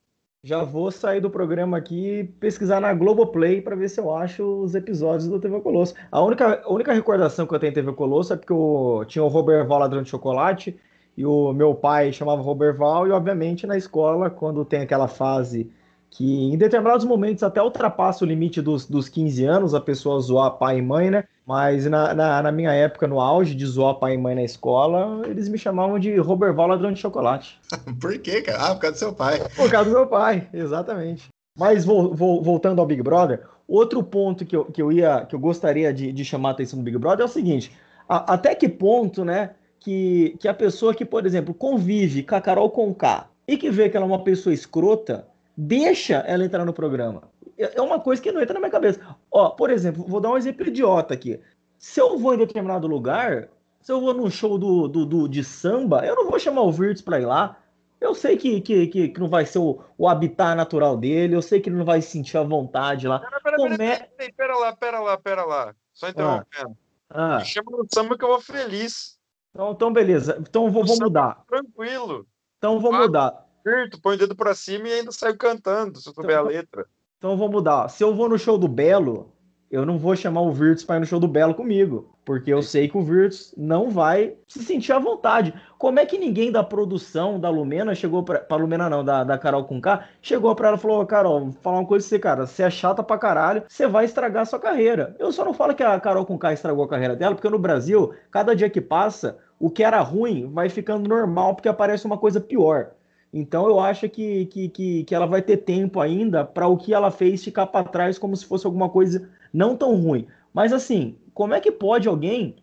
[0.45, 4.43] já vou sair do programa aqui e pesquisar na Globoplay para ver se eu acho
[4.43, 5.95] os episódios do TV Colosso.
[6.11, 9.23] A única, a única recordação que eu tenho em TV Colosso é porque eu tinha
[9.23, 10.77] o Roberval Ladrão de Chocolate
[11.17, 15.71] e o meu pai chamava Roberval e, obviamente, na escola, quando tem aquela fase
[16.13, 20.59] que em determinados momentos até ultrapassa o limite dos, dos 15 anos, a pessoa zoar
[20.59, 21.25] pai e mãe, né?
[21.47, 25.23] Mas na, na, na, minha época, no auge de zoar pai e mãe na escola,
[25.27, 27.59] eles me chamavam de Roberval Ladrão de Chocolate.
[27.99, 28.59] Por quê, cara?
[28.63, 29.41] Ah, por causa do seu pai.
[29.57, 31.29] Por causa do meu pai, exatamente.
[31.59, 35.35] Mas vou, vou, voltando ao Big Brother, outro ponto que eu, que eu, ia, que
[35.35, 37.73] eu gostaria de, de chamar a atenção do Big Brother é o seguinte:
[38.07, 42.41] a, até que ponto, né, que, que a pessoa que, por exemplo, convive com a
[42.41, 46.73] Carol Conká e que vê que ela é uma pessoa escrota, deixa ela entrar no
[46.73, 47.31] programa.
[47.59, 49.01] É, é uma coisa que não entra na minha cabeça.
[49.31, 51.41] Ó, por exemplo, vou dar um exemplo idiota aqui.
[51.79, 53.49] Se eu vou em determinado lugar,
[53.81, 56.73] se eu vou num show do, do, do de samba, eu não vou chamar o
[56.73, 57.59] Virtus para ir lá.
[58.01, 61.43] Eu sei que, que, que, que, não vai ser o, o habitat natural dele, eu
[61.43, 63.21] sei que ele não vai sentir a vontade lá.
[63.21, 64.33] Pera, pera, pera, é...
[64.33, 65.75] pera lá, pera lá, pera lá.
[65.93, 66.77] Só interrompendo.
[67.09, 67.39] Ah.
[67.39, 69.19] Me chama no samba que eu vou feliz.
[69.55, 70.37] Então, então beleza.
[70.41, 71.45] Então vou, vou mudar.
[71.47, 72.27] Tranquilo.
[72.59, 76.15] Então vou mudar curto, põe o dedo pra cima e ainda saiu cantando, se eu
[76.15, 76.87] souber então, a letra.
[77.19, 77.89] Então eu vou mudar.
[77.89, 79.33] Se eu vou no show do Belo,
[79.71, 82.13] eu não vou chamar o Virtus para ir no show do Belo comigo.
[82.25, 85.55] Porque eu sei que o Virtus não vai se sentir à vontade.
[85.79, 88.39] Como é que ninguém da produção da Lumena chegou pra.
[88.39, 91.53] pra Lumena não, da, da Carol com K, chegou pra ela e falou: Carol, vou
[91.53, 92.47] falar uma coisa pra você, cara.
[92.47, 95.17] Você é chata pra caralho, você vai estragar a sua carreira.
[95.19, 97.59] Eu só não falo que a Carol com K estragou a carreira dela, porque no
[97.59, 102.19] Brasil, cada dia que passa, o que era ruim vai ficando normal, porque aparece uma
[102.19, 102.93] coisa pior.
[103.33, 106.93] Então eu acho que, que, que, que ela vai ter tempo ainda para o que
[106.93, 110.27] ela fez ficar para trás como se fosse alguma coisa não tão ruim.
[110.53, 112.57] Mas assim, como é que pode alguém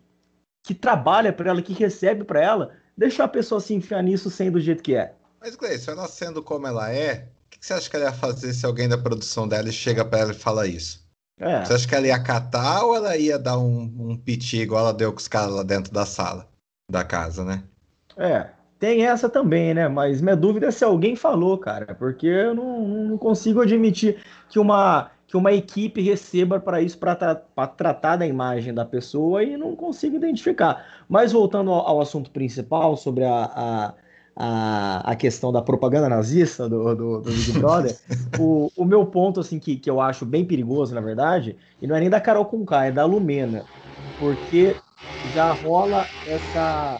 [0.62, 4.52] que trabalha para ela, que recebe para ela, deixar a pessoa se enfiar nisso sendo
[4.52, 5.14] do jeito que é?
[5.40, 8.52] Mas Gleice, ela sendo como ela é, o que você acha que ela ia fazer
[8.52, 11.04] se alguém da produção dela chega para ela e fala isso?
[11.38, 11.64] É.
[11.64, 14.94] Você acha que ela ia catar ou ela ia dar um, um piti igual ela
[14.94, 16.46] deu com os caras lá dentro da sala,
[16.88, 17.64] da casa, né?
[18.18, 18.50] É,
[18.80, 19.88] tem essa também, né?
[19.88, 24.58] Mas minha dúvida é se alguém falou, cara, porque eu não, não consigo admitir que
[24.58, 27.34] uma, que uma equipe receba para isso, para tra
[27.76, 31.04] tratar da imagem da pessoa e não consigo identificar.
[31.06, 33.94] Mas voltando ao, ao assunto principal, sobre a, a,
[34.34, 37.94] a, a, questão da propaganda nazista do, do, do Big Brother,
[38.40, 41.94] o, o meu ponto, assim, que, que eu acho bem perigoso, na verdade, e não
[41.96, 43.68] é nem da Carol Conká, é da Lumena,
[44.16, 44.82] porque
[45.22, 46.98] já rola essa.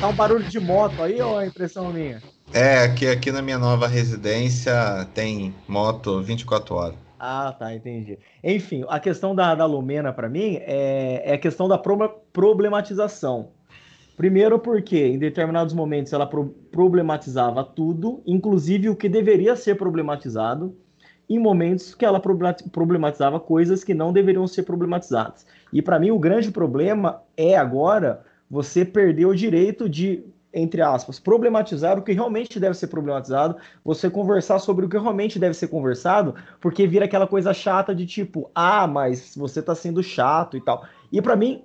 [0.00, 2.20] Tá um barulho de moto aí ou é impressão minha?
[2.52, 4.74] É, aqui, aqui na minha nova residência
[5.14, 6.94] tem moto 24 horas.
[7.18, 8.18] Ah, tá, entendi.
[8.42, 13.50] Enfim, a questão da, da Lumena para mim é, é a questão da pro, problematização.
[14.16, 20.76] Primeiro porque em determinados momentos ela pro, problematizava tudo, inclusive o que deveria ser problematizado,
[21.28, 25.46] em momentos que ela problematizava coisas que não deveriam ser problematizadas.
[25.72, 31.18] E para mim o grande problema é agora você perdeu o direito de, entre aspas,
[31.18, 35.68] problematizar o que realmente deve ser problematizado, você conversar sobre o que realmente deve ser
[35.68, 40.60] conversado, porque vira aquela coisa chata de tipo, ah, mas você tá sendo chato e
[40.60, 40.86] tal.
[41.12, 41.64] E para mim,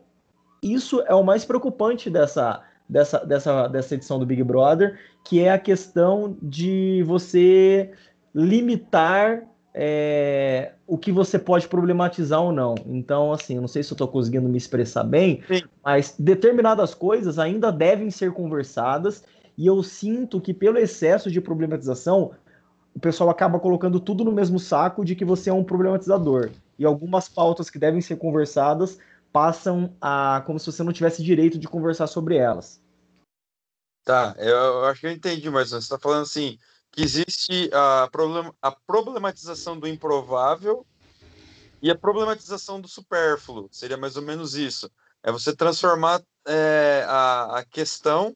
[0.61, 5.51] isso é o mais preocupante dessa, dessa, dessa, dessa edição do Big Brother, que é
[5.51, 7.91] a questão de você
[8.33, 12.75] limitar é, o que você pode problematizar ou não.
[12.85, 15.63] Então, assim, eu não sei se eu estou conseguindo me expressar bem, Sim.
[15.83, 19.23] mas determinadas coisas ainda devem ser conversadas
[19.57, 22.31] e eu sinto que pelo excesso de problematização,
[22.93, 26.49] o pessoal acaba colocando tudo no mesmo saco de que você é um problematizador.
[26.77, 28.97] E algumas pautas que devem ser conversadas
[29.31, 32.81] passam a como se você não tivesse direito de conversar sobre elas.
[34.03, 36.57] Tá, eu acho que eu entendi, mas você está falando assim,
[36.91, 40.85] que existe a, problem, a problematização do improvável
[41.81, 43.69] e a problematização do supérfluo.
[43.71, 44.91] Seria mais ou menos isso.
[45.23, 48.35] É você transformar é, a, a questão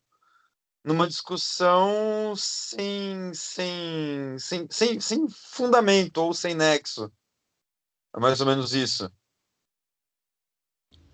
[0.83, 7.11] numa discussão sem, sem, sem, sem, sem fundamento ou sem nexo.
[8.15, 9.11] É mais ou menos isso.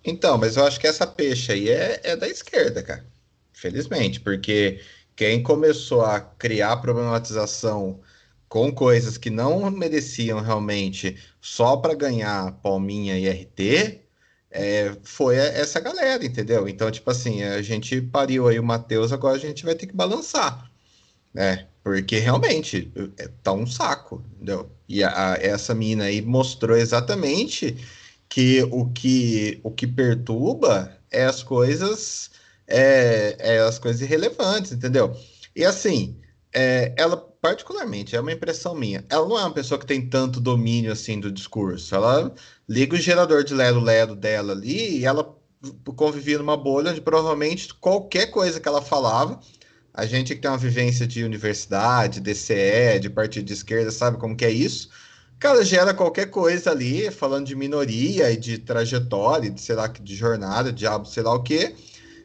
[0.04, 3.06] Então, mas eu acho que essa peixe aí é, é da esquerda, cara.
[3.54, 4.84] Felizmente, porque
[5.21, 7.99] quem começou a criar problematização
[8.49, 14.01] com coisas que não mereciam realmente só para ganhar palminha e RT,
[14.49, 16.67] é, foi essa galera, entendeu?
[16.67, 19.95] Então, tipo assim, a gente pariu aí o Matheus, agora a gente vai ter que
[19.95, 20.71] balançar,
[21.31, 21.67] né?
[21.84, 24.71] Porque realmente é, tá um saco, entendeu?
[24.89, 27.77] E a, a, essa mina aí mostrou exatamente
[28.27, 32.31] que o que, o que perturba é as coisas
[32.67, 35.15] é, é as coisas irrelevantes, entendeu?
[35.56, 36.19] E assim,
[36.54, 40.39] é, ela particularmente, é uma impressão minha, ela não é uma pessoa que tem tanto
[40.39, 41.95] domínio assim do discurso.
[41.95, 42.34] Ela
[42.69, 45.36] liga o gerador de lero-lero dela ali e ela
[45.95, 49.39] convivia numa bolha onde provavelmente qualquer coisa que ela falava
[49.93, 54.36] a gente que tem uma vivência de universidade, DCE, de partido de esquerda, sabe como
[54.36, 54.89] que é isso?
[55.38, 60.15] Cara, gera qualquer coisa ali, falando de minoria e de trajetória, de sei lá, de
[60.15, 61.76] jornada, diabo, sei lá o quê.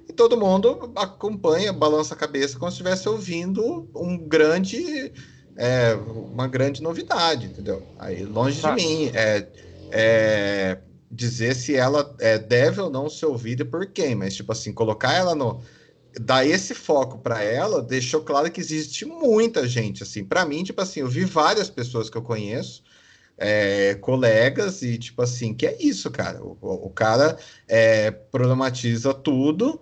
[0.08, 5.12] E todo mundo acompanha, balança a cabeça como se estivesse ouvindo um grande,
[5.56, 7.82] é, uma grande novidade, entendeu?
[7.98, 9.48] Aí, longe de mim, é,
[9.90, 10.78] é,
[11.10, 14.72] dizer se ela é, deve ou não ser ouvida e por quem, mas, tipo assim,
[14.72, 15.60] colocar ela no,
[16.20, 20.24] dar esse foco para ela deixou claro que existe muita gente assim.
[20.24, 22.82] Para mim tipo assim eu vi várias pessoas que eu conheço
[23.36, 26.42] é, colegas e tipo assim que é isso cara.
[26.42, 27.36] O, o cara
[27.68, 29.80] é, problematiza tudo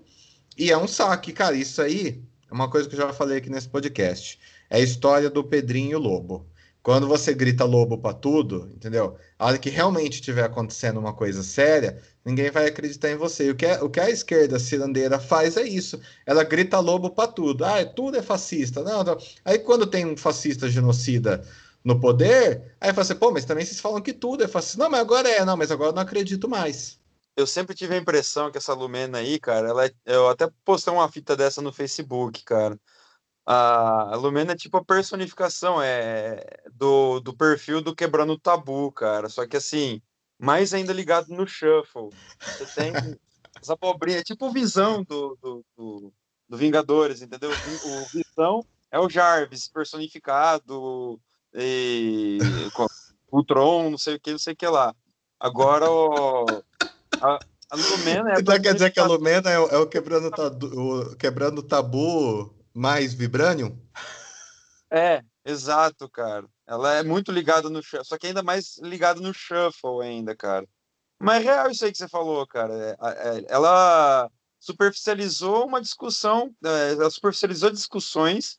[0.56, 3.50] e é um saque cara isso aí é uma coisa que eu já falei aqui
[3.50, 4.38] nesse podcast
[4.70, 6.46] é a história do Pedrinho Lobo
[6.84, 9.16] quando você grita lobo para tudo, entendeu?
[9.38, 13.46] A hora que realmente estiver acontecendo uma coisa séria, ninguém vai acreditar em você.
[13.46, 15.98] E o que, é, o que a esquerda cirandeira faz é isso.
[16.26, 17.64] Ela grita lobo para tudo.
[17.64, 18.82] Ah, tudo é fascista.
[18.82, 19.16] Não, não.
[19.46, 21.42] Aí quando tem um fascista genocida
[21.82, 24.82] no poder, aí fala assim, pô, mas também vocês falam que tudo é fascista.
[24.82, 26.98] Não, mas agora é, não, mas agora eu não acredito mais.
[27.36, 30.92] Eu sempre tive a impressão que essa Lumena aí, cara, ela é, eu até postei
[30.92, 32.78] uma fita dessa no Facebook, cara
[33.46, 39.28] a Lumena é tipo a personificação é, do, do perfil do Quebrando o Tabu, cara.
[39.28, 40.00] Só que assim,
[40.38, 42.08] mais ainda ligado no Shuffle.
[42.40, 42.92] Você tem
[43.60, 46.12] essa pobrinha, é tipo visão do, do, do,
[46.48, 47.50] do, Vingadores, entendeu?
[47.50, 51.20] O Visão é o Jarvis personificado,
[51.52, 52.38] e,
[53.30, 54.94] o Tron, não sei o que, não sei o que lá.
[55.38, 56.46] Agora o,
[57.24, 57.38] a,
[57.70, 58.40] a Lumena é.
[58.40, 63.14] Então quer dizer que a Lumena é, é o, quebrando, tabu, o quebrando tabu mais
[63.14, 63.78] Vibranium?
[64.90, 66.46] É, exato, cara.
[66.66, 70.66] Ela é muito ligada no shuffle, só que ainda mais ligada no shuffle ainda, cara.
[71.20, 72.72] Mas é real isso aí que você falou, cara.
[72.74, 78.58] É, é, ela superficializou uma discussão, é, ela superficializou discussões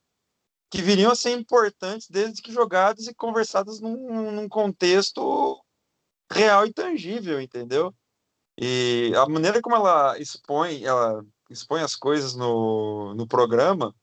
[0.69, 5.61] que viriam a ser importantes desde que jogadas e conversadas num, num contexto
[6.31, 7.93] real e tangível, entendeu?
[8.57, 13.93] E a maneira como ela expõe, ela expõe as coisas no, no programa,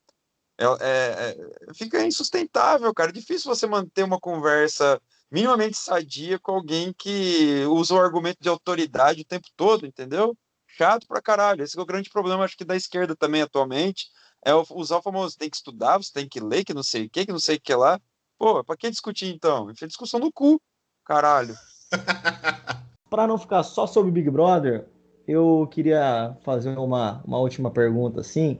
[0.58, 1.30] é, é,
[1.70, 3.10] é, fica insustentável, cara.
[3.10, 8.48] É difícil você manter uma conversa minimamente sadia com alguém que usa o argumento de
[8.48, 10.36] autoridade o tempo todo, entendeu?
[10.66, 11.64] Chato pra caralho.
[11.64, 14.10] Esse é o grande problema, acho que da esquerda também atualmente,
[14.44, 17.10] é usar o famoso tem que estudar, você tem que ler, que não sei o
[17.10, 18.00] que, que não sei o que lá.
[18.38, 19.70] Pô, pra que discutir então?
[19.70, 20.60] Enfia discussão no cu,
[21.04, 21.56] caralho.
[23.12, 24.86] para não ficar só sobre Big Brother,
[25.28, 28.58] eu queria fazer uma, uma última pergunta, assim,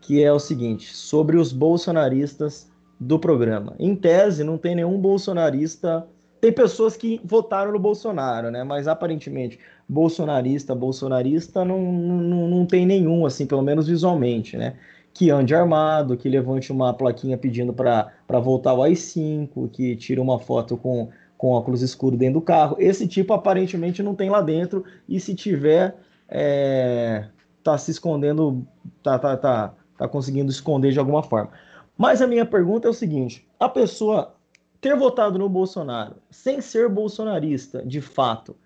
[0.00, 3.74] que é o seguinte, sobre os bolsonaristas do programa.
[3.76, 6.06] Em tese, não tem nenhum bolsonarista.
[6.40, 8.62] Tem pessoas que votaram no Bolsonaro, né?
[8.62, 9.58] Mas aparentemente,
[9.88, 14.76] bolsonarista, bolsonarista, não, não, não tem nenhum, assim, pelo menos visualmente, né?
[15.12, 20.38] Que ande armado, que levante uma plaquinha pedindo para voltar ao AI-5, que tire uma
[20.38, 22.76] foto com, com óculos escuros dentro do carro.
[22.78, 25.96] Esse tipo aparentemente não tem lá dentro, e se tiver,
[26.28, 27.28] é,
[27.62, 28.66] tá se escondendo,
[29.02, 31.50] tá, tá, tá, está conseguindo esconder de alguma forma.
[31.96, 34.34] Mas a minha pergunta é o seguinte: a pessoa
[34.80, 38.56] ter votado no Bolsonaro sem ser bolsonarista, de fato,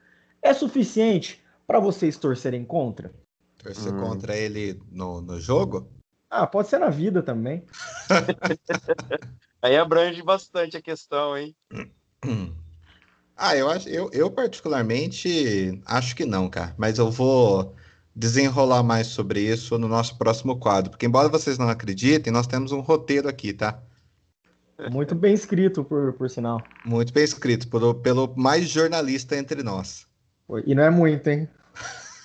[0.41, 3.13] é suficiente para vocês torcerem contra?
[3.59, 4.01] Torcer hum.
[4.01, 5.89] contra ele no, no jogo?
[6.29, 7.65] Ah, pode ser na vida também.
[9.61, 11.55] Aí abrange bastante a questão, hein?
[13.37, 16.75] Ah, eu acho, eu, eu particularmente acho que não, cara.
[16.79, 17.75] Mas eu vou
[18.15, 20.91] desenrolar mais sobre isso no nosso próximo quadro.
[20.91, 23.83] Porque, embora vocês não acreditem, nós temos um roteiro aqui, tá?
[24.91, 26.63] Muito bem escrito, por, por sinal.
[26.85, 30.07] Muito bem escrito, por, pelo mais jornalista entre nós.
[30.67, 31.49] E não é muito, hein?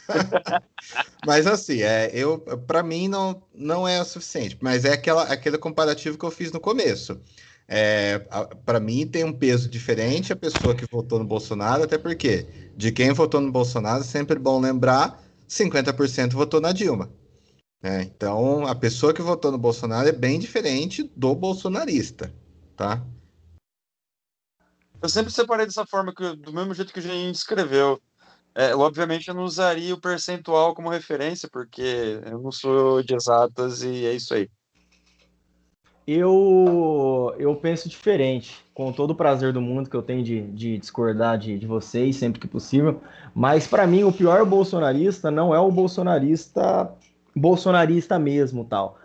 [1.26, 5.58] mas assim, é, eu para mim não, não é o suficiente, mas é aquela, aquele
[5.58, 7.20] comparativo que eu fiz no começo.
[7.68, 8.20] É,
[8.66, 12.92] para mim tem um peso diferente a pessoa que votou no Bolsonaro, até porque de
[12.92, 17.12] quem votou no Bolsonaro é sempre bom lembrar 50% votou na Dilma.
[17.82, 22.34] É, então, a pessoa que votou no Bolsonaro é bem diferente do bolsonarista,
[22.76, 23.06] tá?
[25.02, 28.02] Eu sempre separei dessa forma, que, do mesmo jeito que a gente escreveu.
[28.56, 33.84] É, obviamente, eu não usaria o percentual como referência, porque eu não sou de exatas
[33.84, 34.50] e é isso aí.
[36.08, 40.78] Eu, eu penso diferente, com todo o prazer do mundo que eu tenho de, de
[40.78, 43.02] discordar de, de vocês sempre que possível.
[43.36, 46.90] Mas para mim, o pior bolsonarista não é o bolsonarista
[47.36, 48.98] bolsonarista mesmo, tal.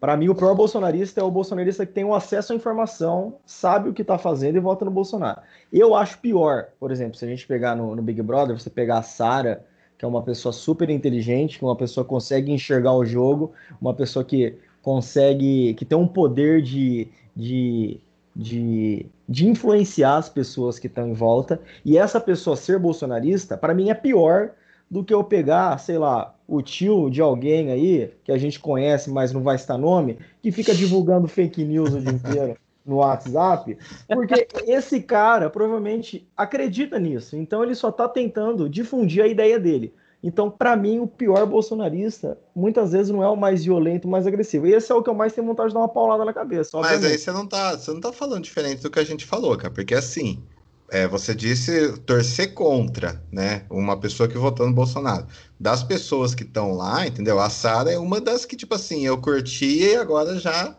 [0.00, 3.88] Para mim, o pior bolsonarista é o bolsonarista que tem o acesso à informação, sabe
[3.88, 5.40] o que está fazendo e vota no Bolsonaro.
[5.72, 8.98] Eu acho pior, por exemplo, se a gente pegar no, no Big Brother, você pegar
[8.98, 9.64] a Sara,
[9.96, 14.24] que é uma pessoa super inteligente, que uma pessoa consegue enxergar o jogo, uma pessoa
[14.24, 17.98] que consegue, que tem um poder de, de,
[18.36, 23.74] de, de influenciar as pessoas que estão em volta, e essa pessoa ser bolsonarista, para
[23.74, 24.52] mim é pior
[24.88, 29.10] do que eu pegar, sei lá, o tio de alguém aí, que a gente conhece,
[29.10, 33.76] mas não vai estar nome, que fica divulgando fake news o dia inteiro no WhatsApp,
[34.06, 39.92] porque esse cara provavelmente acredita nisso, então ele só está tentando difundir a ideia dele.
[40.22, 44.26] Então, para mim, o pior bolsonarista muitas vezes não é o mais violento, o mais
[44.26, 44.66] agressivo.
[44.66, 46.76] E esse é o que eu mais tenho vontade de dar uma paulada na cabeça.
[46.76, 47.02] Obviamente.
[47.02, 49.56] Mas aí você não tá, você não tá falando diferente do que a gente falou,
[49.56, 50.42] cara, porque assim,
[50.90, 53.64] é, você disse torcer contra, né?
[53.68, 55.26] Uma pessoa que votou no Bolsonaro.
[55.58, 57.40] Das pessoas que estão lá, entendeu?
[57.40, 60.76] A Sara é uma das que, tipo assim, eu curtia e agora já,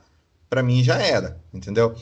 [0.50, 1.96] para mim, já era, entendeu?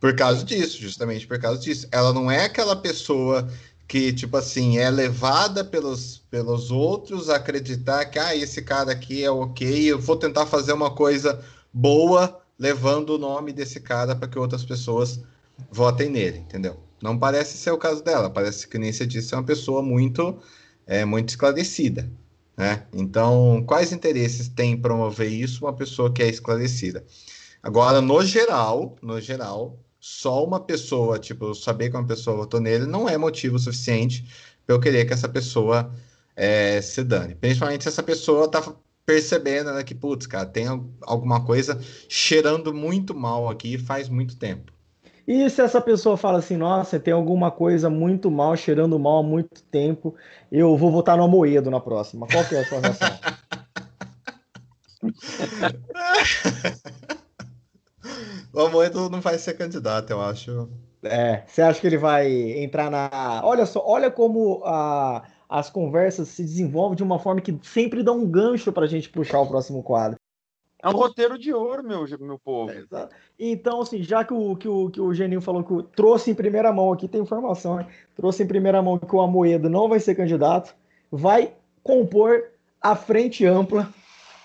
[0.00, 1.88] Por causa disso, justamente por causa disso.
[1.90, 3.48] Ela não é aquela pessoa
[3.88, 9.24] que, tipo assim, é levada pelos, pelos outros a acreditar que, ah, esse cara aqui
[9.24, 14.28] é ok, eu vou tentar fazer uma coisa boa levando o nome desse cara para
[14.28, 15.22] que outras pessoas
[15.70, 16.76] votem nele, entendeu?
[17.02, 20.38] Não parece ser o caso dela, parece que nem você disse, é uma pessoa muito,
[20.86, 22.10] é, muito esclarecida,
[22.56, 22.86] né?
[22.92, 27.06] Então, quais interesses tem em promover isso uma pessoa que é esclarecida?
[27.62, 32.86] Agora, no geral, no geral, só uma pessoa, tipo, saber que uma pessoa votou nele
[32.86, 34.24] não é motivo suficiente
[34.66, 35.92] para eu querer que essa pessoa
[36.34, 37.34] é, se dane.
[37.34, 38.62] Principalmente se essa pessoa tá
[39.04, 40.66] percebendo né, que, putz, cara, tem
[41.02, 44.72] alguma coisa cheirando muito mal aqui faz muito tempo.
[45.26, 49.22] E se essa pessoa fala assim, nossa, tem alguma coisa muito mal, cheirando mal há
[49.22, 50.14] muito tempo,
[50.50, 52.26] eu vou votar no Amoedo na próxima.
[52.26, 53.08] Qual que é a sua reação?
[58.52, 60.68] O Amoedo não vai ser candidato, eu acho.
[61.02, 62.28] É, você acha que ele vai
[62.62, 63.40] entrar na.
[63.44, 68.12] Olha só, olha como a, as conversas se desenvolvem de uma forma que sempre dá
[68.12, 70.18] um gancho para a gente puxar o próximo quadro.
[70.80, 72.70] É um roteiro de ouro, meu, meu povo.
[72.70, 76.30] É, então, assim, já que o, que o, que o Geninho falou que o, trouxe
[76.30, 77.86] em primeira mão aqui, tem informação, hein?
[78.14, 80.74] trouxe em primeira mão que o Amoedo não vai ser candidato,
[81.10, 82.44] vai compor
[82.80, 83.88] a frente ampla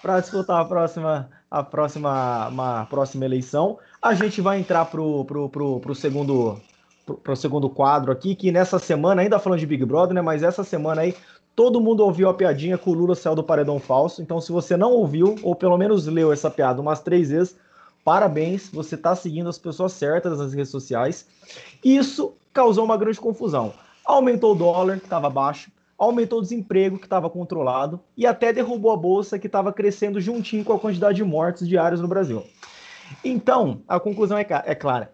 [0.02, 3.78] para disputar a próxima, a próxima, uma próxima eleição.
[4.04, 6.60] A gente vai entrar pro, pro, pro, pro segundo
[7.06, 10.22] pro, segundo quadro aqui, que nessa semana, ainda falando de Big Brother, né?
[10.22, 11.16] Mas essa semana aí,
[11.56, 14.22] todo mundo ouviu a piadinha que o Lula saiu do paredão falso.
[14.22, 17.56] Então, se você não ouviu, ou pelo menos leu essa piada umas três vezes,
[18.04, 21.26] parabéns, você está seguindo as pessoas certas nas redes sociais.
[21.82, 23.74] Isso causou uma grande confusão.
[24.04, 28.92] Aumentou o dólar, que estava baixo aumentou o desemprego que estava controlado e até derrubou
[28.92, 32.44] a bolsa que estava crescendo juntinho com a quantidade de mortes diários no Brasil.
[33.24, 35.14] Então, a conclusão é, é clara.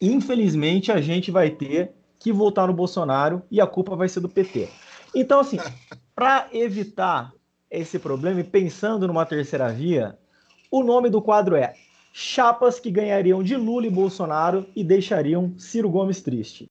[0.00, 4.28] Infelizmente, a gente vai ter que votar no Bolsonaro e a culpa vai ser do
[4.28, 4.68] PT.
[5.14, 5.58] Então, assim,
[6.14, 7.32] para evitar
[7.70, 10.18] esse problema e pensando numa terceira via,
[10.70, 11.74] o nome do quadro é
[12.16, 16.70] Chapas que ganhariam de Lula e Bolsonaro e deixariam Ciro Gomes triste.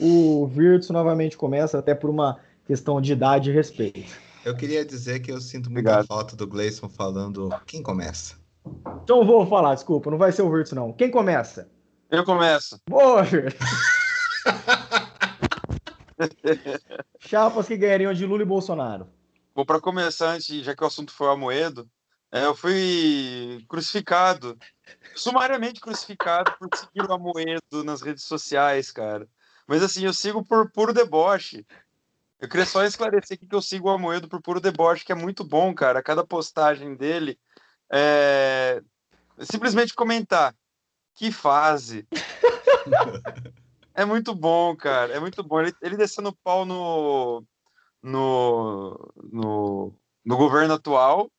[0.00, 2.36] O Virtus novamente começa, até por uma
[2.66, 4.12] questão de idade e respeito.
[4.44, 6.06] Eu queria dizer que eu sinto muita Obrigado.
[6.06, 8.34] falta do Gleison falando quem começa.
[9.02, 10.92] Então vou falar, desculpa, não vai ser o Virtus, não.
[10.92, 11.70] Quem começa?
[12.10, 12.80] Eu começo.
[12.88, 13.58] Boa, Virtus.
[17.20, 19.08] Chapas que ganhariam de Lula e Bolsonaro.
[19.54, 21.88] Bom, para começar, antes, já que o assunto foi o Amoedo,
[22.30, 24.56] é, eu fui crucificado,
[25.14, 29.26] sumariamente crucificado por seguir o Amoedo nas redes sociais, cara.
[29.66, 31.66] Mas assim, eu sigo por puro deboche.
[32.40, 35.42] Eu queria só esclarecer que eu sigo o Amoedo por puro deboche, que é muito
[35.42, 36.02] bom, cara.
[36.02, 37.38] Cada postagem dele
[37.90, 38.80] é
[39.40, 40.54] simplesmente comentar.
[41.14, 42.06] Que fase.
[43.94, 45.12] é muito bom, cara.
[45.12, 45.60] É muito bom.
[45.60, 47.44] Ele, ele descendo pau no,
[48.02, 49.94] no, no,
[50.24, 51.30] no governo atual.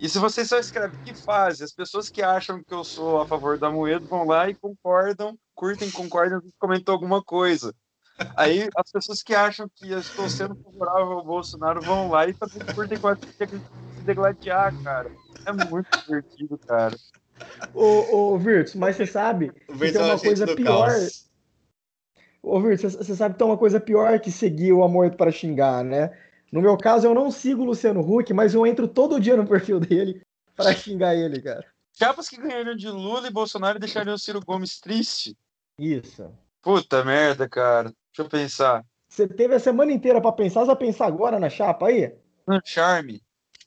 [0.00, 3.26] E se você só escreve que fase, as pessoas que acham que eu sou a
[3.26, 7.74] favor da Moedo vão lá e concordam curtem, concordam comentou alguma coisa.
[8.36, 12.34] Aí as pessoas que acham que eu estou sendo favorável ao Bolsonaro vão lá e
[12.34, 13.46] também curtem se
[14.04, 15.10] degladiar, cara.
[15.44, 16.96] É muito divertido, cara.
[17.74, 20.88] Ô, ô Virtus, mas você sabe que tem uma coisa pior.
[20.88, 21.30] Caos.
[22.42, 25.82] Ô, Virtus, você sabe que tem uma coisa pior que seguir o amor para xingar,
[25.82, 26.16] né?
[26.52, 29.46] No meu caso, eu não sigo o Luciano Huck, mas eu entro todo dia no
[29.46, 30.22] perfil dele
[30.54, 31.66] para xingar ele, cara.
[31.96, 35.36] Chapas que ganhariam de Lula e Bolsonaro deixariam o Ciro Gomes triste.
[35.78, 36.30] Isso.
[36.60, 37.92] Puta merda, cara.
[38.10, 38.84] Deixa eu pensar.
[39.08, 42.12] Você teve a semana inteira pra pensar, você vai pensar agora na chapa aí?
[42.48, 43.22] Um charme.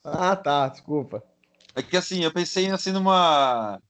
[0.10, 1.22] Ah, tá, desculpa.
[1.76, 3.82] É que assim, eu pensei assim numa.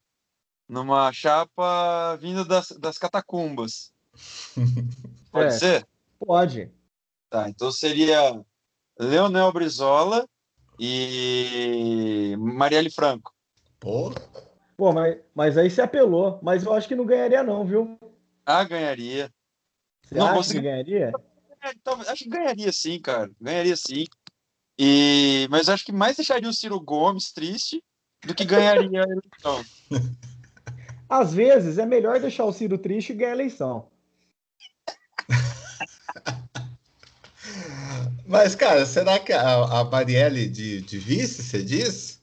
[0.68, 3.92] numa chapa vindo das, das catacumbas.
[5.30, 5.58] Pode É.
[5.58, 5.86] ser?
[6.18, 6.72] Pode.
[7.30, 8.44] Tá, então seria
[8.98, 10.26] Leonel Brizola
[10.78, 13.32] e Marielle Franco.
[13.78, 14.12] Pô,
[14.76, 16.40] Pô, mas, mas aí você apelou.
[16.42, 17.98] Mas eu acho que não ganharia, não, viu?
[18.44, 19.30] Ah, ganharia.
[20.02, 21.12] Você Não, acha você- que ganharia?
[21.62, 23.30] É, então, acho que ganharia sim, cara.
[23.40, 24.04] Ganharia sim.
[24.78, 25.48] E...
[25.50, 27.82] Mas acho que mais deixaria o Ciro Gomes triste
[28.24, 29.64] do que ganharia a eleição.
[31.08, 33.88] Às vezes é melhor deixar o Ciro triste e ganhar a eleição.
[38.26, 42.20] mas cara, será que a, a Marielle de, de vice, você diz?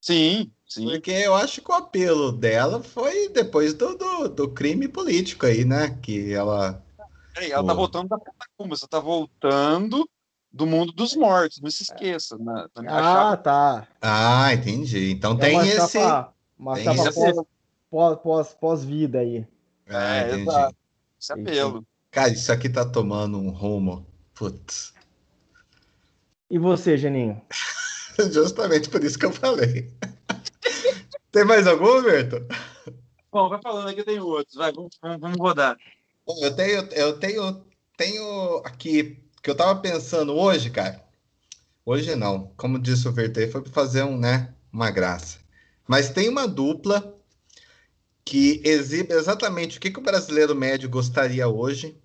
[0.00, 0.86] Sim, sim.
[0.86, 5.64] Porque eu acho que o apelo dela foi depois do, do, do crime político aí,
[5.64, 5.96] né?
[6.02, 6.84] Que ela.
[7.32, 10.04] Peraí, ela tá voltando da catacumba, você tá voltando
[10.52, 12.36] do mundo dos mortos, não se esqueça.
[12.38, 13.88] Na, na minha Ah, chapa, tá.
[14.00, 15.10] Ah, entendi.
[15.10, 15.92] Então É tem uma esse.
[15.98, 17.46] chapa, uma tem chapa esse pós,
[17.90, 19.46] pós, pós, pós-vida aí.
[19.88, 20.50] Ah, É, entendi.
[20.50, 20.76] exato.
[21.20, 21.86] esse apelo.
[22.10, 24.06] Cara, isso aqui tá tomando um rumo.
[24.34, 24.92] Putz.
[26.50, 27.40] E você, Geninho?
[28.32, 29.90] Justamente por isso que eu falei.
[31.32, 32.46] Tem mais algum, Berto?
[33.32, 34.54] Bom, vai falando aqui, eu tenho outros.
[34.54, 35.78] Vai, vamos, vamos, vamos rodar.
[36.26, 37.64] Bom, Eu tenho, eu tenho,
[37.96, 41.02] tenho aqui que eu tava pensando hoje, cara.
[41.84, 45.38] Hoje não, como disse o Verter, foi para fazer um, né, uma graça.
[45.86, 47.16] Mas tem uma dupla
[48.24, 52.00] que exibe exatamente o que, que o brasileiro médio gostaria hoje,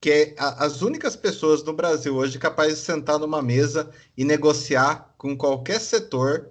[0.00, 4.24] que é a- as únicas pessoas no Brasil hoje capazes de sentar numa mesa e
[4.24, 6.50] negociar com qualquer setor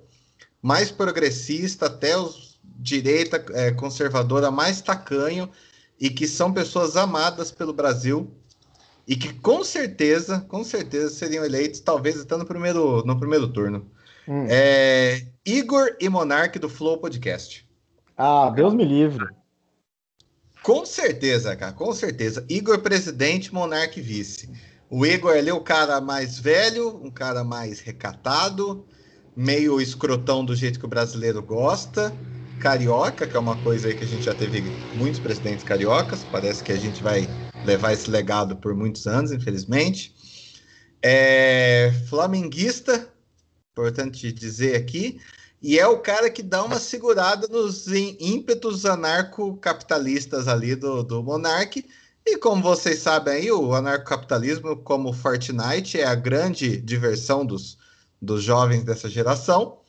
[0.62, 5.50] mais progressista, até os direita eh, conservadora mais tacanho,
[6.00, 8.32] e que são pessoas amadas pelo Brasil
[9.08, 13.86] e que com certeza, com certeza seriam eleitos, talvez até no primeiro, no primeiro turno.
[14.28, 14.48] Hum.
[14.50, 17.68] É, Igor e Monark do Flow Podcast.
[18.18, 19.28] Ah, Deus me livre.
[20.64, 22.44] Com certeza, cara, com certeza.
[22.50, 24.50] Igor presidente, Monark vice.
[24.90, 28.86] O Igor ali é o cara mais velho, um cara mais recatado,
[29.36, 32.12] meio escrotão do jeito que o brasileiro gosta.
[32.60, 34.62] Carioca, que é uma coisa aí que a gente já teve
[34.96, 36.24] muitos presidentes cariocas.
[36.32, 37.28] Parece que a gente vai
[37.66, 40.16] levar esse legado por muitos anos, infelizmente.
[41.02, 43.10] É, flamenguista,
[43.72, 45.20] importante dizer aqui.
[45.62, 51.84] E é o cara que dá uma segurada nos ímpetos anarcocapitalistas ali do, do Monark.
[52.26, 57.78] E como vocês sabem aí, o anarcocapitalismo, como Fortnite, é a grande diversão dos,
[58.22, 59.80] dos jovens dessa geração.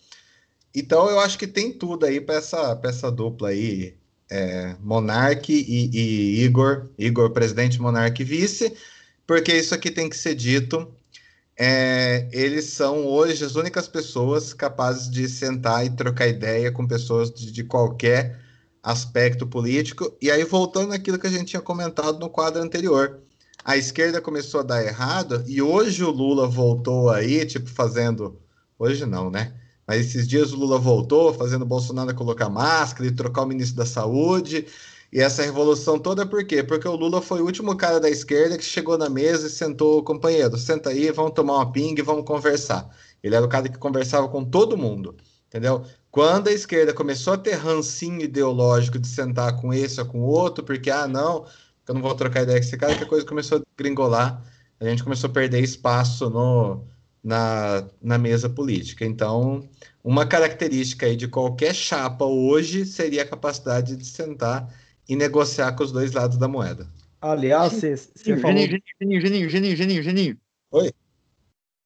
[0.75, 3.97] Então eu acho que tem tudo aí para essa, essa dupla aí,
[4.31, 8.75] é, Monark e, e Igor, Igor presidente, Monark vice,
[9.27, 10.93] porque isso aqui tem que ser dito.
[11.59, 17.31] É, eles são hoje as únicas pessoas capazes de sentar e trocar ideia com pessoas
[17.31, 18.39] de, de qualquer
[18.83, 20.15] aspecto político.
[20.21, 23.21] E aí, voltando àquilo que a gente tinha comentado no quadro anterior,
[23.65, 28.39] a esquerda começou a dar errado e hoje o Lula voltou aí, tipo, fazendo.
[28.79, 29.55] Hoje não, né?
[29.87, 33.77] Mas esses dias o Lula voltou fazendo o Bolsonaro colocar máscara e trocar o ministro
[33.77, 34.67] da Saúde.
[35.13, 36.63] E essa revolução toda por quê?
[36.63, 40.03] Porque o Lula foi o último cara da esquerda que chegou na mesa e sentou,
[40.03, 42.91] companheiro, senta aí, vamos tomar uma ping e vamos conversar.
[43.23, 45.17] Ele era o cara que conversava com todo mundo,
[45.47, 45.85] entendeu?
[46.11, 50.27] Quando a esquerda começou a ter rancinho ideológico de sentar com esse ou com o
[50.27, 51.47] outro, porque, ah, não,
[51.87, 54.43] eu não vou trocar ideia com esse cara, que a coisa começou a gringolar,
[54.81, 56.85] a gente começou a perder espaço no,
[57.27, 59.05] na, na mesa política.
[59.05, 59.69] Então,
[60.03, 64.73] uma característica aí de qualquer chapa hoje seria a capacidade de sentar
[65.09, 66.89] e negociar com os dois lados da moeda.
[67.21, 68.57] Aliás, você Geninho, falou.
[68.59, 70.41] Geninho, Geninho, Geninho, Geninho, Geninho, Geninho.
[70.71, 70.93] Oi.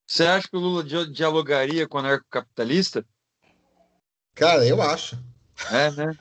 [0.06, 3.02] Você acha que o Lula dia- dialogaria com o anarcocapitalista?
[4.34, 5.16] Cara, eu acho.
[5.72, 6.18] É, né?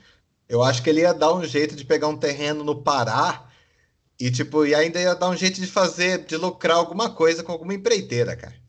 [0.48, 3.50] Eu acho que ele ia dar um jeito de pegar um terreno no Pará
[4.18, 7.52] e, tipo, e ainda ia dar um jeito de fazer, de lucrar alguma coisa com
[7.52, 8.59] alguma empreiteira, cara.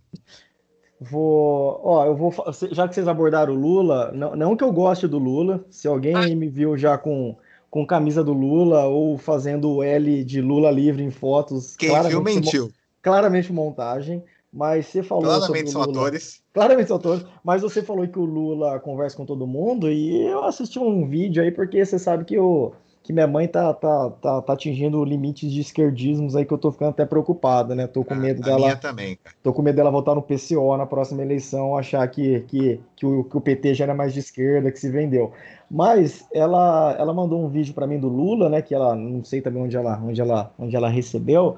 [1.03, 2.31] Vou, ó, eu vou,
[2.71, 6.15] já que vocês abordaram o Lula, não, não que eu goste do Lula, se alguém
[6.15, 7.35] aí me viu já com,
[7.71, 12.21] com camisa do Lula ou fazendo o L de Lula livre em fotos, Quem viu,
[12.21, 12.71] mentiu.
[13.01, 14.23] claramente montagem,
[14.53, 15.91] mas você falou sobre Claramente o são Lula.
[15.93, 16.43] atores.
[16.53, 20.43] Claramente são atores, mas você falou que o Lula conversa com todo mundo e eu
[20.43, 22.73] assisti um vídeo aí porque você sabe que o,
[23.03, 26.71] que minha mãe tá, tá, tá, tá atingindo limites de esquerdismos aí que eu tô
[26.71, 27.87] ficando até preocupado, né?
[27.87, 28.59] Tô com medo a dela.
[28.59, 29.35] minha também, cara.
[29.41, 33.23] Tô com medo dela votar no PCO na próxima eleição, achar que, que, que, o,
[33.23, 35.31] que o PT já era mais de esquerda, que se vendeu.
[35.69, 38.61] Mas ela, ela mandou um vídeo para mim do Lula, né?
[38.61, 41.57] Que ela não sei também onde ela, onde ela, onde ela recebeu,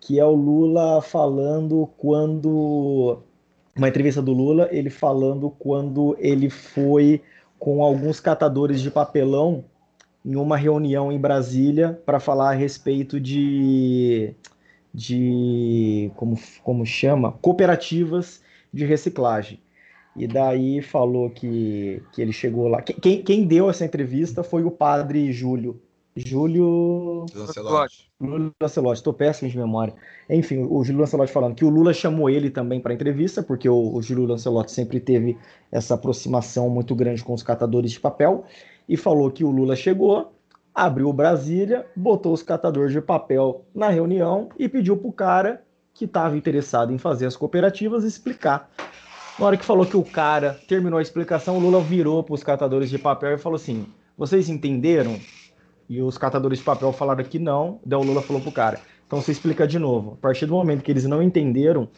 [0.00, 3.18] que é o Lula falando quando
[3.76, 7.20] uma entrevista do Lula, ele falando quando ele foi
[7.58, 9.64] com alguns catadores de papelão
[10.24, 14.34] em uma reunião em Brasília para falar a respeito de,
[14.92, 17.32] de como, como chama?
[17.32, 19.60] Cooperativas de reciclagem.
[20.16, 22.80] E daí falou que, que ele chegou lá.
[22.80, 25.80] Quem, quem deu essa entrevista foi o padre Júlio.
[26.16, 27.26] Júlio.
[27.34, 28.08] Lancelotti.
[28.20, 29.92] Júlio Lancelotti, estou péssimo de memória.
[30.30, 33.94] Enfim, o Júlio Lancelotti falando que o Lula chamou ele também para entrevista, porque o,
[33.94, 35.36] o Júlio Lancelotti sempre teve
[35.72, 38.44] essa aproximação muito grande com os catadores de papel,
[38.88, 40.32] e falou que o Lula chegou,
[40.74, 45.62] abriu Brasília, botou os catadores de papel na reunião e pediu para o cara
[45.92, 48.68] que estava interessado em fazer as cooperativas explicar.
[49.38, 52.42] Na hora que falou que o cara terminou a explicação, o Lula virou para os
[52.44, 55.18] catadores de papel e falou assim: Vocês entenderam?
[55.88, 57.80] E os catadores de papel falaram que não.
[57.84, 60.12] Daí o Lula falou pro cara: Então você explica de novo.
[60.12, 61.88] A partir do momento que eles não entenderam,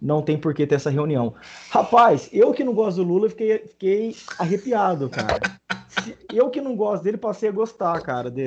[0.00, 1.34] não tem por que ter essa reunião.
[1.70, 5.40] Rapaz, eu que não gosto do Lula, fiquei, fiquei arrepiado, cara.
[6.32, 8.44] Eu que não gosto dele, passei a gostar, cara, de,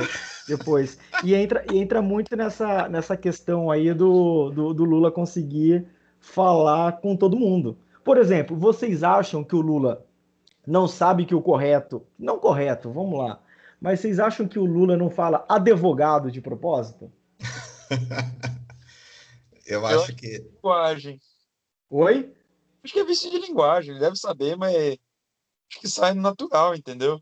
[0.47, 0.97] depois.
[1.24, 5.88] E entra, e entra muito nessa, nessa questão aí do, do, do Lula conseguir
[6.20, 7.78] falar com todo mundo.
[8.04, 10.06] Por exemplo, vocês acham que o Lula
[10.66, 13.41] não sabe que o correto, não correto, vamos lá,
[13.82, 17.12] mas vocês acham que o Lula não fala advogado de propósito?
[19.66, 20.39] Eu acho que.
[20.56, 21.22] Linguagem.
[21.89, 22.34] Oi?
[22.84, 27.22] Acho que é vício de linguagem, ele deve saber, mas acho que sai natural, entendeu?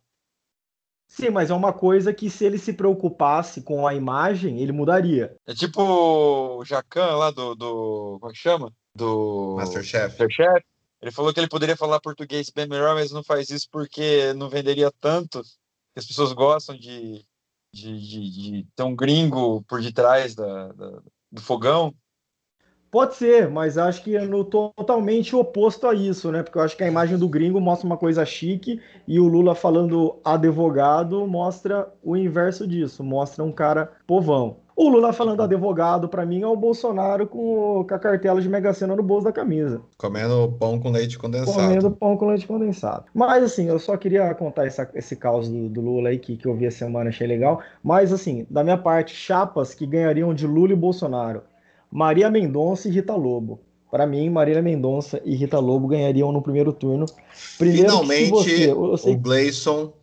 [1.20, 5.36] Sim, mas é uma coisa que se ele se preocupasse com a imagem, ele mudaria.
[5.48, 8.18] É tipo o Jacan lá do, do.
[8.20, 8.72] Como é que chama?
[8.94, 9.56] Do.
[9.58, 10.10] Masterchef.
[10.10, 10.64] Masterchef.
[11.02, 14.48] Ele falou que ele poderia falar português bem melhor, mas não faz isso porque não
[14.48, 15.42] venderia tanto.
[15.96, 17.26] As pessoas gostam de,
[17.74, 21.02] de, de, de ter um gringo por detrás da, da,
[21.32, 21.96] do fogão.
[22.90, 26.42] Pode ser, mas acho que é no totalmente oposto a isso, né?
[26.42, 29.54] Porque eu acho que a imagem do gringo mostra uma coisa chique e o Lula
[29.54, 34.58] falando advogado mostra o inverso disso, mostra um cara povão.
[34.78, 38.72] O Lula falando advogado, para mim, é o Bolsonaro com, com, a cartela de Mega
[38.76, 39.82] Sena no bolso da camisa.
[39.98, 41.58] Comendo pão com leite condensado.
[41.58, 43.06] Comendo pão com leite condensado.
[43.12, 46.46] Mas, assim, eu só queria contar essa, esse caos do, do, Lula aí, que, que
[46.46, 47.60] eu vi a semana, achei legal.
[47.84, 51.42] Mas, assim, da minha parte, chapas que ganhariam de Lula e Bolsonaro.
[51.92, 53.62] Maria Mendonça e Rita Lobo.
[53.90, 57.06] Para mim, Marília Mendonça e Rita Lobo ganhariam no primeiro turno.
[57.58, 59.14] Primeiro Finalmente, você, sei...
[59.14, 59.94] o Gleison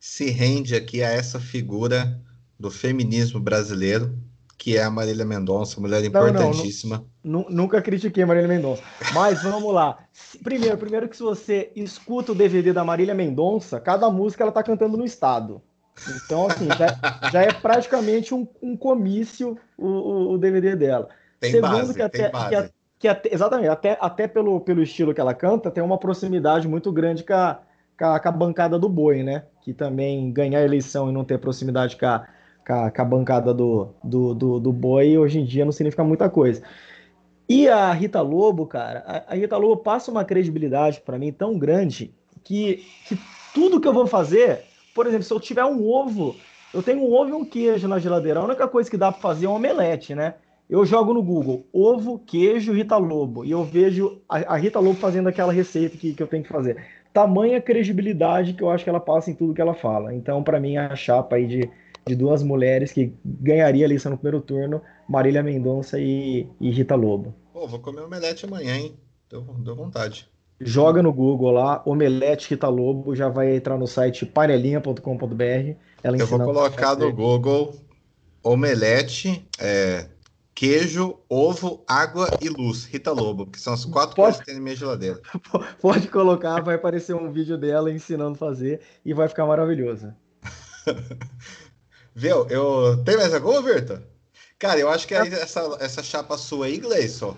[0.00, 2.18] se rende aqui a essa figura
[2.58, 4.16] do feminismo brasileiro,
[4.56, 7.04] que é a Marília Mendonça, mulher importantíssima.
[7.22, 8.82] Não, não, nunca critiquei a Marília Mendonça.
[9.12, 9.98] Mas vamos lá.
[10.42, 14.62] Primeiro, primeiro que se você escuta o DVD da Marília Mendonça, cada música ela tá
[14.62, 15.60] cantando no estado.
[16.24, 21.08] Então, assim, já, já é praticamente um, um comício o, o, o, DVD dela.
[21.40, 25.20] Tem Segundo, base, que até, que, que até, exatamente, até, até pelo, pelo estilo que
[25.20, 27.60] ela canta, tem uma proximidade muito grande com a,
[27.98, 29.44] com a, com a bancada do Boi, né?
[29.60, 32.26] Que também ganhar a eleição e não ter proximidade com a,
[32.66, 36.02] com a, com a bancada do, do, do, do boi hoje em dia não significa
[36.02, 36.62] muita coisa.
[37.48, 41.56] E a Rita Lobo, cara, a, a Rita Lobo passa uma credibilidade para mim tão
[41.56, 42.12] grande
[42.42, 43.16] que, que
[43.54, 44.64] tudo que eu vou fazer,
[44.94, 46.34] por exemplo, se eu tiver um ovo,
[46.74, 49.20] eu tenho um ovo e um queijo na geladeira, a única coisa que dá para
[49.20, 50.34] fazer é um omelete, né?
[50.68, 54.98] Eu jogo no Google ovo, queijo, Rita Lobo, e eu vejo a, a Rita Lobo
[54.98, 56.84] fazendo aquela receita que, que eu tenho que fazer.
[57.12, 60.12] Tamanha credibilidade que eu acho que ela passa em tudo que ela fala.
[60.12, 61.70] Então, para mim, a chapa aí de
[62.06, 66.94] de duas mulheres que ganharia a eleição no primeiro turno, Marília Mendonça e, e Rita
[66.94, 67.34] Lobo.
[67.52, 68.96] Pô, vou comer omelete amanhã, hein?
[69.28, 70.28] Deu, deu vontade.
[70.60, 75.74] Joga no Google lá, Omelete Rita Lobo, já vai entrar no site panelinha.com.br.
[76.02, 77.74] Eu vou colocar no Google
[78.42, 80.06] Omelete, é,
[80.56, 82.86] queijo, ovo, água e luz.
[82.86, 84.16] Rita Lobo, que são as quatro Pode...
[84.16, 85.20] coisas que tem na minha geladeira.
[85.80, 90.12] Pode colocar, vai aparecer um vídeo dela ensinando a fazer e vai ficar maravilhoso.
[92.16, 92.48] Viu?
[92.48, 93.04] Eu...
[93.04, 94.02] Tem mais alguma, Virta?
[94.58, 97.36] Cara, eu acho que aí, essa, essa chapa sua aí, Gleison,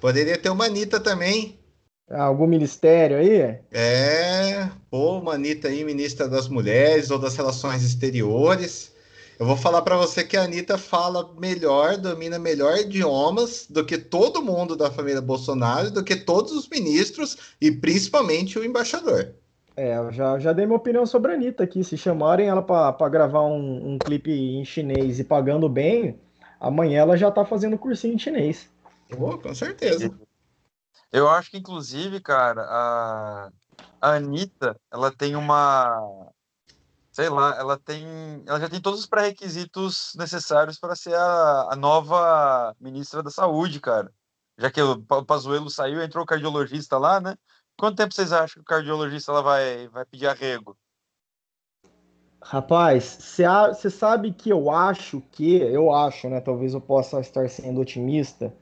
[0.00, 1.60] poderia ter uma Anitta também.
[2.08, 3.58] Algum ministério aí?
[3.70, 8.95] É, pô, uma Anitta aí, ministra das Mulheres ou das Relações Exteriores.
[9.38, 13.98] Eu vou falar para você que a Anitta fala melhor, domina melhor idiomas do que
[13.98, 19.34] todo mundo da família Bolsonaro, do que todos os ministros e principalmente o embaixador.
[19.76, 21.84] É, eu já, já dei minha opinião sobre a Anitta aqui.
[21.84, 26.18] Se chamarem ela para gravar um, um clipe em chinês e pagando bem,
[26.58, 28.70] amanhã ela já tá fazendo cursinho em chinês.
[29.18, 30.10] Oh, com certeza.
[31.12, 33.50] Eu acho que, inclusive, cara, a,
[34.00, 36.30] a Anitta, ela tem uma.
[37.16, 38.04] Sei lá, ela tem.
[38.46, 43.80] Ela já tem todos os pré-requisitos necessários para ser a, a nova ministra da Saúde,
[43.80, 44.12] cara.
[44.58, 47.34] Já que o Pazuello saiu, entrou o cardiologista lá, né?
[47.74, 50.76] Quanto tempo vocês acham que o cardiologista ela vai, vai pedir arrego?
[52.42, 53.34] Rapaz,
[53.72, 56.38] você sabe que eu acho que, eu acho, né?
[56.42, 58.52] Talvez eu possa estar sendo otimista,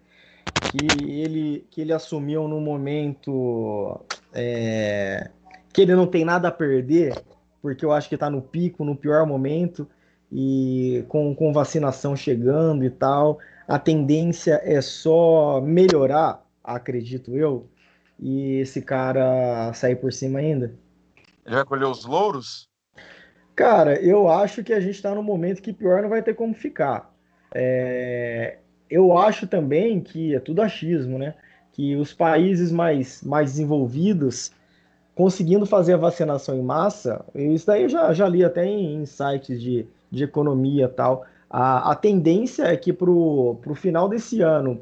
[0.71, 4.01] que ele, que ele assumiu no momento
[4.33, 5.29] é,
[5.73, 7.21] que ele não tem nada a perder,
[7.65, 9.89] porque eu acho que está no pico, no pior momento,
[10.31, 17.67] e com, com vacinação chegando e tal, a tendência é só melhorar, acredito eu,
[18.21, 20.75] e esse cara sair por cima ainda.
[21.47, 22.69] Ele vai colher os louros?
[23.57, 26.53] Cara, eu acho que a gente está no momento que pior não vai ter como
[26.53, 27.15] ficar.
[27.55, 28.59] É...
[28.91, 31.35] Eu acho também que é tudo achismo, né?
[31.73, 34.53] Que os países mais, mais desenvolvidos,
[35.15, 39.07] conseguindo fazer a vacinação em massa, isso daí eu já, já li até em, em
[39.07, 41.25] sites de, de economia tal.
[41.49, 44.81] A, a tendência é que para o final desse ano,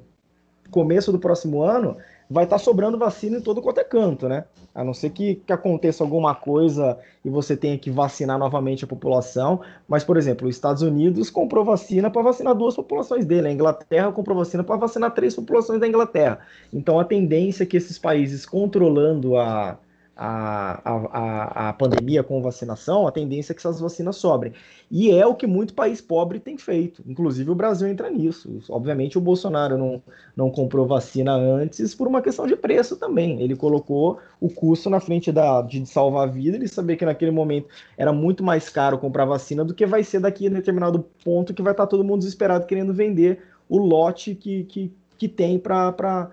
[0.70, 1.96] começo do próximo ano,
[2.30, 4.44] vai estar tá sobrando vacina em todo quanto é canto, né?
[4.74, 8.88] A não ser que, que aconteça alguma coisa e você tenha que vacinar novamente a
[8.88, 9.60] população.
[9.86, 13.48] Mas, por exemplo, os Estados Unidos comprou vacina para vacinar duas populações dele.
[13.48, 16.38] A Inglaterra comprou vacina para vacinar três populações da Inglaterra.
[16.72, 19.76] Então, a tendência é que esses países controlando a,
[20.16, 24.52] a, a, a pandemia com vacinação, a tendência é que essas vacinas sobrem.
[24.90, 27.02] E é o que muito país pobre tem feito.
[27.06, 28.62] Inclusive o Brasil entra nisso.
[28.68, 30.02] Obviamente o Bolsonaro não,
[30.36, 33.40] não comprou vacina antes por uma questão de preço também.
[33.40, 36.56] Ele colocou o custo na frente da, de salvar a vida.
[36.56, 40.20] Ele sabia que naquele momento era muito mais caro comprar vacina do que vai ser
[40.20, 44.64] daqui a determinado ponto que vai estar todo mundo desesperado querendo vender o lote que,
[44.64, 46.28] que, que tem para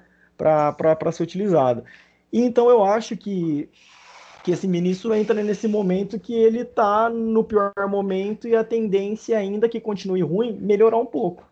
[1.14, 1.84] ser utilizado.
[2.32, 3.70] E então eu acho que,
[4.44, 9.38] que esse ministro entra nesse momento que ele está no pior momento e a tendência
[9.38, 11.44] ainda que continue ruim, melhorar um pouco.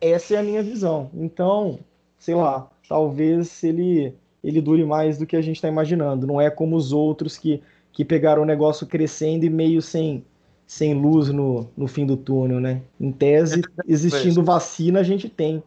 [0.00, 1.10] Essa é a minha visão.
[1.14, 1.78] Então,
[2.18, 6.26] sei lá, talvez ele ele dure mais do que a gente está imaginando.
[6.26, 7.62] Não é como os outros que,
[7.92, 10.24] que pegaram o negócio crescendo e meio sem,
[10.66, 12.82] sem luz no, no fim do túnel, né?
[13.00, 15.62] Em tese, existindo vacina, a gente tem.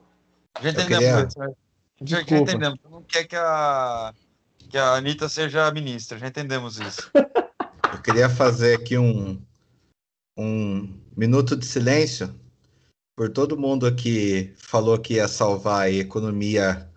[0.56, 1.54] A gente entendemos isso, né?
[2.02, 2.80] Já, já entendemos.
[2.90, 4.14] Não quer que a,
[4.70, 7.12] que a Anitta seja ministra, já entendemos isso.
[7.94, 9.42] Eu queria fazer aqui um,
[10.38, 12.34] um minuto de silêncio
[13.16, 16.90] por todo mundo que falou que ia salvar a economia,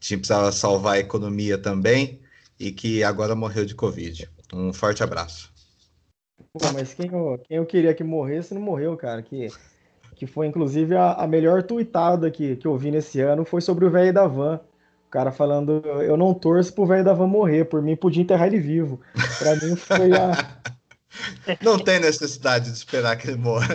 [0.00, 2.20] tinha precisava salvar a economia também,
[2.58, 4.28] e que agora morreu de Covid.
[4.52, 5.52] Um forte abraço.
[6.52, 9.22] Pô, mas quem eu, quem eu queria que morresse não morreu, cara.
[9.22, 9.48] Que
[10.18, 13.84] que foi inclusive a, a melhor tuitada que, que eu vi nesse ano, foi sobre
[13.84, 14.60] o velho da van.
[15.06, 18.48] O cara falando, eu não torço pro velho da van morrer, por mim podia enterrar
[18.48, 19.00] ele vivo.
[19.38, 20.32] Pra mim foi a.
[21.62, 23.66] Não tem necessidade de esperar que ele morra.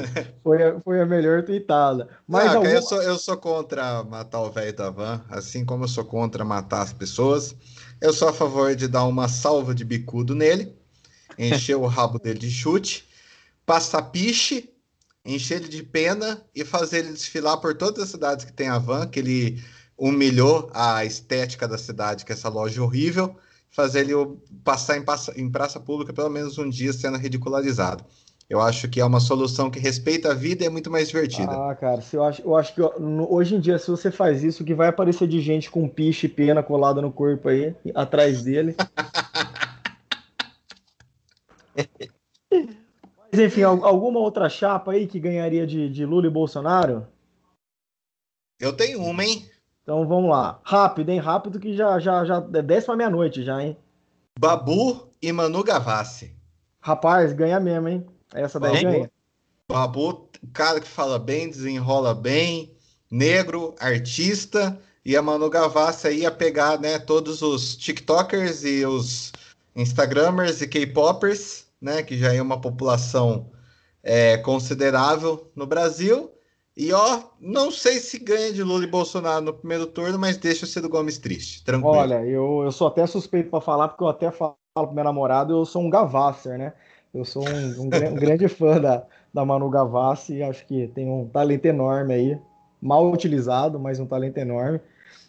[0.43, 2.07] Foi a, foi a melhor tuitada.
[2.25, 2.69] Mas não, algum...
[2.69, 6.45] eu, sou, eu sou contra matar o velho da van, assim como eu sou contra
[6.45, 7.53] matar as pessoas.
[7.99, 10.73] Eu sou a favor de dar uma salva de bicudo nele,
[11.37, 13.05] encher o rabo dele de chute,
[13.65, 14.72] passar piche
[15.25, 18.77] encher ele de pena e fazer ele desfilar por todas as cidades que tem a
[18.77, 19.63] van, que ele
[19.97, 23.35] humilhou a estética da cidade, que é essa loja horrível,
[23.69, 24.13] fazer ele
[24.63, 28.03] passar em, praça, em praça pública pelo menos um dia sendo ridicularizado.
[28.49, 31.51] Eu acho que é uma solução que respeita a vida e é muito mais divertida.
[31.51, 34.61] Ah, cara, se eu, acho, eu acho que hoje em dia, se você faz isso,
[34.61, 38.43] o que vai aparecer de gente com piche e pena colada no corpo aí, atrás
[38.43, 38.75] dele.
[43.33, 47.07] Mas enfim, alguma outra chapa aí que ganharia de, de Lula e Bolsonaro?
[48.59, 49.49] Eu tenho uma, hein?
[49.81, 50.61] Então vamos lá.
[50.63, 51.17] Rápido, hein?
[51.17, 53.75] Rápido que já, já, já é 10 pra meia-noite já, hein?
[54.37, 56.35] Babu e Manu Gavassi.
[56.79, 58.05] Rapaz, ganha mesmo, hein?
[58.35, 59.11] Essa daí Babu, ganha.
[59.67, 62.71] Babu, cara que fala bem, desenrola bem,
[63.09, 69.33] negro, artista, e a Manu Gavassi aí ia pegar, né, todos os TikTokers e os
[69.75, 73.51] Instagramers e K-Poppers né, que já é uma população
[74.01, 76.31] é, considerável no Brasil.
[76.75, 80.65] E ó, não sei se ganha de Lula e Bolsonaro no primeiro turno, mas deixa
[80.65, 81.95] o Ciro Gomes triste, tranquilo.
[81.95, 85.53] Olha, eu, eu sou até suspeito para falar, porque eu até falo pro meu namorado,
[85.53, 86.73] eu sou um Gavasser, né?
[87.13, 91.27] Eu sou um, um, um grande fã da, da Manu Gavassi, acho que tem um
[91.27, 92.39] talento enorme aí,
[92.81, 94.79] mal utilizado, mas um talento enorme.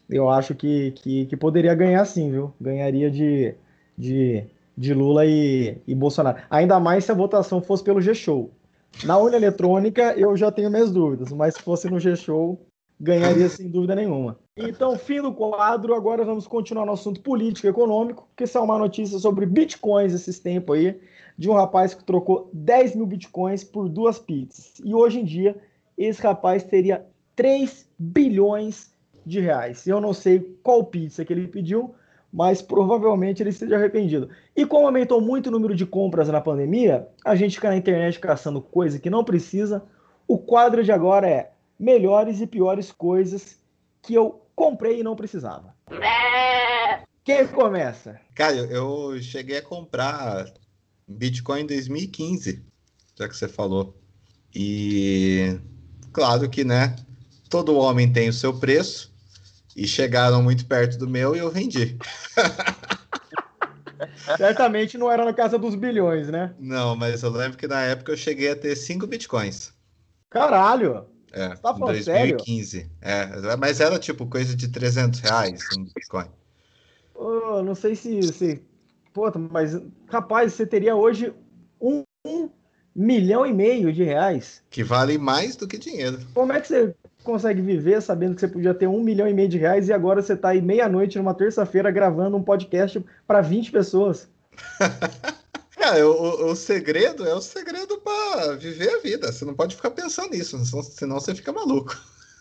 [0.09, 2.55] Eu acho que, que, que poderia ganhar sim, viu?
[2.59, 3.55] Ganharia de,
[3.99, 4.47] de
[4.77, 6.39] de Lula e, e Bolsonaro.
[6.51, 8.51] Ainda mais se a votação fosse pelo G-Show.
[9.05, 12.61] Na urna eletrônica eu já tenho minhas dúvidas, mas se fosse no G-Show,
[13.01, 14.39] ganharia sem dúvida nenhuma.
[14.57, 18.79] Então, fim do quadro, agora vamos continuar no assunto político e econômico, que são uma
[18.79, 21.01] notícia sobre bitcoins esses tempos aí,
[21.37, 24.75] de um rapaz que trocou 10 mil bitcoins por duas pizzas.
[24.85, 25.57] E hoje em dia,
[25.99, 27.05] esse rapaz teria
[27.35, 28.93] 3 bilhões
[29.27, 29.87] de reais.
[29.87, 31.95] Eu não sei qual pizza que ele pediu,
[32.35, 34.29] mas provavelmente ele esteja arrependido.
[34.57, 38.19] E como aumentou muito o número de compras na pandemia, a gente fica na internet
[38.19, 39.85] caçando coisa que não precisa.
[40.27, 43.57] O quadro de agora é melhores e piores coisas
[44.03, 45.77] que eu comprei e não precisava.
[47.23, 48.21] Quem começa?
[48.35, 50.53] Cara, eu cheguei a comprar
[51.07, 52.65] Bitcoin em 2015,
[53.17, 53.97] já que você falou.
[54.53, 55.57] E
[56.13, 56.97] claro que, né,
[57.49, 59.14] todo homem tem o seu preço
[59.77, 61.97] e chegaram muito perto do meu e eu vendi.
[64.37, 66.55] Certamente não era na casa dos bilhões, né?
[66.59, 69.73] Não, mas eu lembro que na época eu cheguei a ter 5 bitcoins.
[70.31, 71.07] Caralho!
[71.33, 72.71] É, tá em 2015.
[72.71, 72.91] Sério?
[73.01, 76.29] É, mas era tipo coisa de 300 reais um bitcoin.
[77.15, 78.63] Oh, não sei se, se.
[79.13, 81.33] Pô, mas rapaz, você teria hoje
[81.81, 82.49] um, um
[82.95, 84.63] milhão e meio de reais.
[84.71, 86.19] Que vale mais do que dinheiro.
[86.33, 89.49] Como é que você consegue viver sabendo que você podia ter um milhão e meio
[89.49, 93.73] de reais e agora você está aí meia-noite numa terça-feira gravando um podcast para 20
[93.73, 94.29] pessoas?
[95.79, 99.33] é, o, o, segredo é o segredo para viver a vida.
[99.33, 101.97] Você não pode ficar pensando nisso, senão você fica maluco.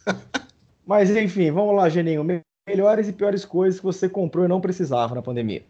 [0.86, 2.26] Mas enfim, vamos lá, Geninho.
[2.68, 5.64] Melhores e piores coisas que você comprou e não precisava na pandemia.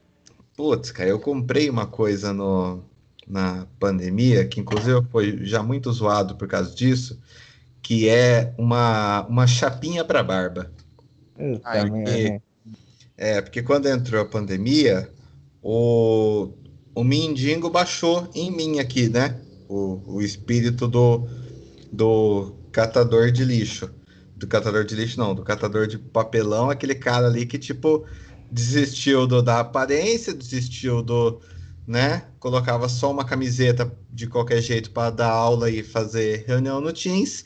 [0.56, 2.84] Putz, cara, eu comprei uma coisa no,
[3.28, 7.20] na pandemia, que inclusive foi já muito zoado por causa disso,
[7.82, 10.72] que é uma, uma chapinha para barba.
[11.82, 12.42] porque,
[13.18, 15.10] é, porque quando entrou a pandemia,
[15.62, 16.54] o,
[16.96, 19.40] o mindingo baixou em mim aqui, né?
[19.68, 21.28] O, o espírito do,
[21.92, 23.90] do catador de lixo.
[24.36, 28.06] Do catador de lixo, não, do catador de papelão, aquele cara ali que, tipo,
[28.52, 31.42] desistiu do, da aparência, desistiu do,
[31.88, 32.26] né?
[32.40, 37.46] Colocava só uma camiseta de qualquer jeito para dar aula e fazer reunião no Teams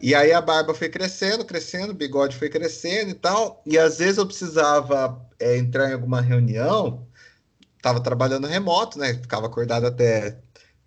[0.00, 3.62] e aí a barba foi crescendo, crescendo, o bigode foi crescendo e tal.
[3.66, 7.06] E às vezes eu precisava é, entrar em alguma reunião,
[7.76, 9.14] estava trabalhando remoto, né?
[9.14, 10.38] Ficava acordado até,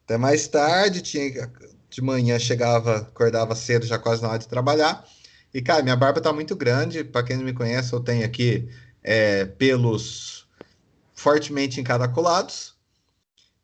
[0.06, 1.52] até mais tarde, tinha
[1.90, 5.06] de manhã chegava, acordava cedo, já quase na hora de trabalhar.
[5.54, 7.04] E, cara, minha barba tá muito grande.
[7.04, 8.70] Para quem não me conhece, eu tenho aqui
[9.04, 10.41] é, pelos
[11.22, 12.76] fortemente encaracolados.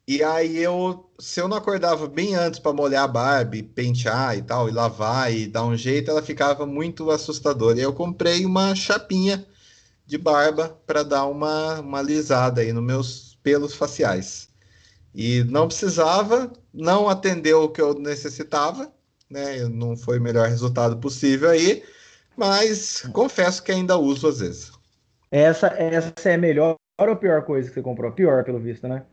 [0.08, 4.38] E aí eu, se eu não acordava bem antes para molhar a barba, e pentear
[4.38, 7.78] e tal, e lavar e dar um jeito, ela ficava muito assustadora.
[7.78, 9.46] E eu comprei uma chapinha
[10.06, 14.48] de barba para dar uma, uma alisada aí nos meus pelos faciais.
[15.14, 18.90] E não precisava, não atendeu o que eu necessitava,
[19.30, 19.68] né?
[19.68, 21.84] Não foi o melhor resultado possível aí,
[22.38, 24.72] mas confesso que ainda uso às vezes.
[25.30, 28.12] Essa, essa é a melhor ou a pior coisa que você comprou?
[28.12, 29.04] Pior, pelo visto, né?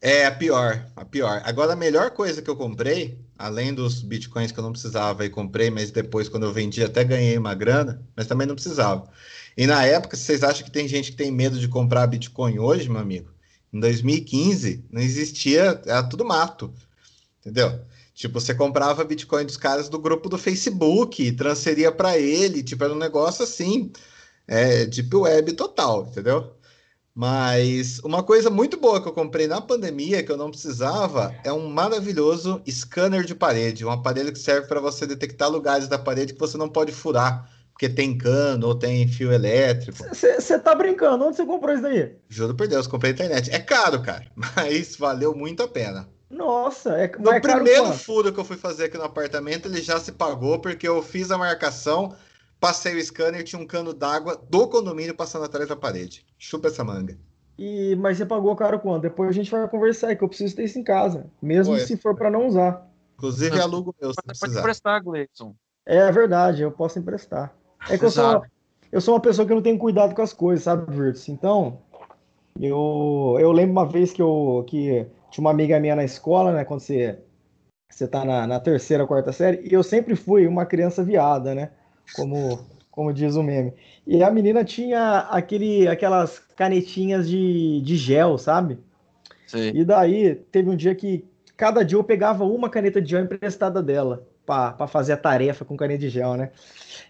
[0.00, 1.42] É a pior, a pior.
[1.44, 5.30] Agora, a melhor coisa que eu comprei, além dos bitcoins que eu não precisava e
[5.30, 9.08] comprei, mas depois, quando eu vendi, até ganhei uma grana, mas também não precisava.
[9.56, 12.88] E na época, vocês acham que tem gente que tem medo de comprar bitcoin hoje,
[12.88, 13.30] meu amigo?
[13.72, 16.74] Em 2015, não existia, era tudo mato,
[17.40, 17.80] entendeu?
[18.12, 22.92] Tipo, você comprava bitcoin dos caras do grupo do Facebook, transferia para ele, tipo, era
[22.92, 23.92] um negócio assim,
[24.48, 26.56] é, deep web total, entendeu?
[27.14, 31.52] Mas uma coisa muito boa que eu comprei na pandemia, que eu não precisava, é
[31.52, 36.32] um maravilhoso scanner de parede, um aparelho que serve para você detectar lugares da parede
[36.32, 39.98] que você não pode furar, porque tem cano ou tem fio elétrico.
[40.10, 41.26] Você tá brincando?
[41.26, 42.14] Onde você comprou isso daí?
[42.30, 43.50] Juro por Deus, comprei na internet.
[43.50, 46.08] É caro, cara, mas valeu muito a pena.
[46.30, 50.00] Nossa, é No é primeiro furo que eu fui fazer aqui no apartamento, ele já
[50.00, 52.14] se pagou porque eu fiz a marcação
[52.62, 56.24] Passei o scanner e tinha um cano d'água do condomínio passando atrás da parede.
[56.38, 57.18] Chupa essa manga.
[57.58, 59.02] E, mas você pagou caro quanto?
[59.02, 61.26] Depois a gente vai conversar, que eu preciso ter isso em casa.
[61.42, 62.88] Mesmo se for para não usar.
[63.16, 64.12] Inclusive, é alugo meu.
[64.14, 65.56] Você pode emprestar, Gleison.
[65.84, 67.52] É verdade, eu posso emprestar.
[67.90, 68.42] É que eu sou, uma,
[68.92, 71.28] eu sou uma pessoa que não tem cuidado com as coisas, sabe, Virtus?
[71.28, 71.80] Então,
[72.60, 76.64] eu, eu lembro uma vez que eu que tinha uma amiga minha na escola, né?
[76.64, 77.18] Quando você,
[77.90, 81.72] você tá na, na terceira, quarta série, e eu sempre fui uma criança viada, né?
[82.14, 82.60] Como,
[82.90, 83.72] como diz o meme.
[84.06, 88.78] E a menina tinha aquele, aquelas canetinhas de, de gel, sabe?
[89.46, 89.72] Sim.
[89.74, 91.24] E daí teve um dia que
[91.56, 94.26] cada dia eu pegava uma caneta de gel emprestada dela.
[94.44, 96.50] para fazer a tarefa com caneta de gel, né?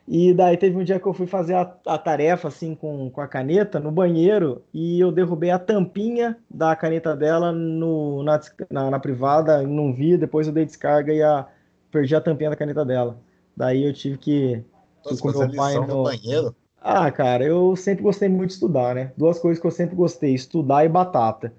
[0.06, 3.20] E daí teve um dia que eu fui fazer a, a, tarefa assim com, com
[3.20, 8.90] a caneta no banheiro e eu derrubei a tampinha da caneta dela no, na, na,
[8.90, 11.46] na privada, não vi, depois eu dei descarga e a,
[11.90, 13.18] perdi a tampinha da caneta dela.
[13.56, 14.64] Daí eu tive que.
[15.04, 15.86] Nossa, com meu pai no...
[15.86, 16.54] no banheiro?
[16.80, 19.12] Ah, cara, eu sempre gostei muito de estudar, né?
[19.16, 21.52] Duas coisas que eu sempre gostei, estudar e batata.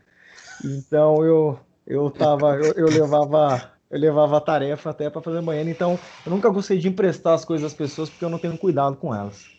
[0.63, 5.69] Então eu eu tava, eu, eu levava eu levava a tarefa até para fazer banheiro,
[5.69, 8.97] então eu nunca gostei de emprestar as coisas às pessoas porque eu não tenho cuidado
[8.97, 9.51] com elas.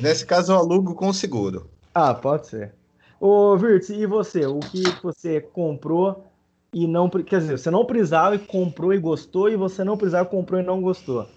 [0.00, 1.70] Nesse caso eu alugo com seguro.
[1.94, 2.74] Ah, pode ser.
[3.20, 4.46] Ô, Virtus, e você?
[4.46, 6.24] O que você comprou
[6.72, 7.08] e não.
[7.08, 10.62] Quer dizer, você não precisava e comprou e gostou, e você não precisava, comprou e
[10.62, 11.28] não gostou?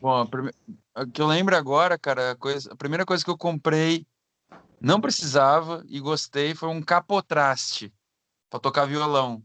[0.00, 0.50] Bom, prime...
[0.96, 2.72] o que eu lembro agora, cara, a, coisa...
[2.72, 4.06] a primeira coisa que eu comprei,
[4.80, 7.92] não precisava e gostei, foi um capotraste
[8.48, 9.42] para tocar violão.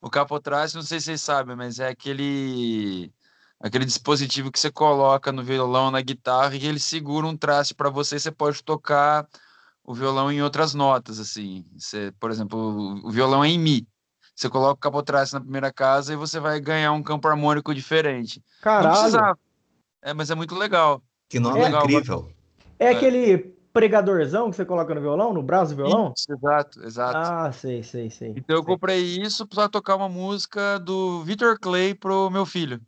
[0.00, 3.12] O capotraste, não sei se vocês sabem, mas é aquele
[3.60, 7.88] aquele dispositivo que você coloca no violão, na guitarra, e ele segura um traste para
[7.88, 9.26] você, você pode tocar
[9.82, 11.64] o violão em outras notas, assim.
[11.74, 13.88] Você, por exemplo, o violão é em mi.
[14.34, 18.42] Você coloca o capotraste na primeira casa e você vai ganhar um campo harmônico diferente.
[18.60, 19.36] Caralho!
[20.02, 21.02] É, mas é muito legal.
[21.28, 22.30] Que nome é legal, incrível.
[22.78, 26.12] É, é aquele pregadorzão que você coloca no violão, no braço do violão?
[26.16, 27.18] Isso, exato, exato.
[27.18, 28.30] Ah, sei, sei, sei.
[28.30, 28.56] Então sei.
[28.56, 32.80] eu comprei isso para tocar uma música do Victor Clay pro meu filho.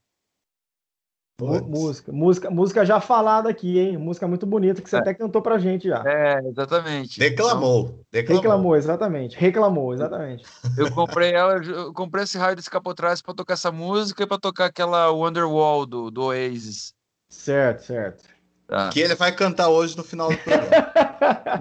[1.39, 3.99] Música, música, música já falada aqui, hein?
[3.99, 5.01] Música muito bonita que você é.
[5.01, 6.03] até cantou pra gente já.
[6.07, 7.21] É, exatamente.
[7.21, 8.43] Declamou, então, declamou.
[8.43, 9.37] Reclamou, exatamente.
[9.37, 10.47] Reclamou, exatamente.
[10.79, 14.39] Eu comprei ela, eu comprei esse raio desse capotrás para tocar essa música e para
[14.39, 16.95] tocar aquela Wonderwall do, do Oasis.
[17.29, 18.25] Certo, certo.
[18.67, 18.89] Tá.
[18.89, 20.71] Que ele vai cantar hoje no final do programa.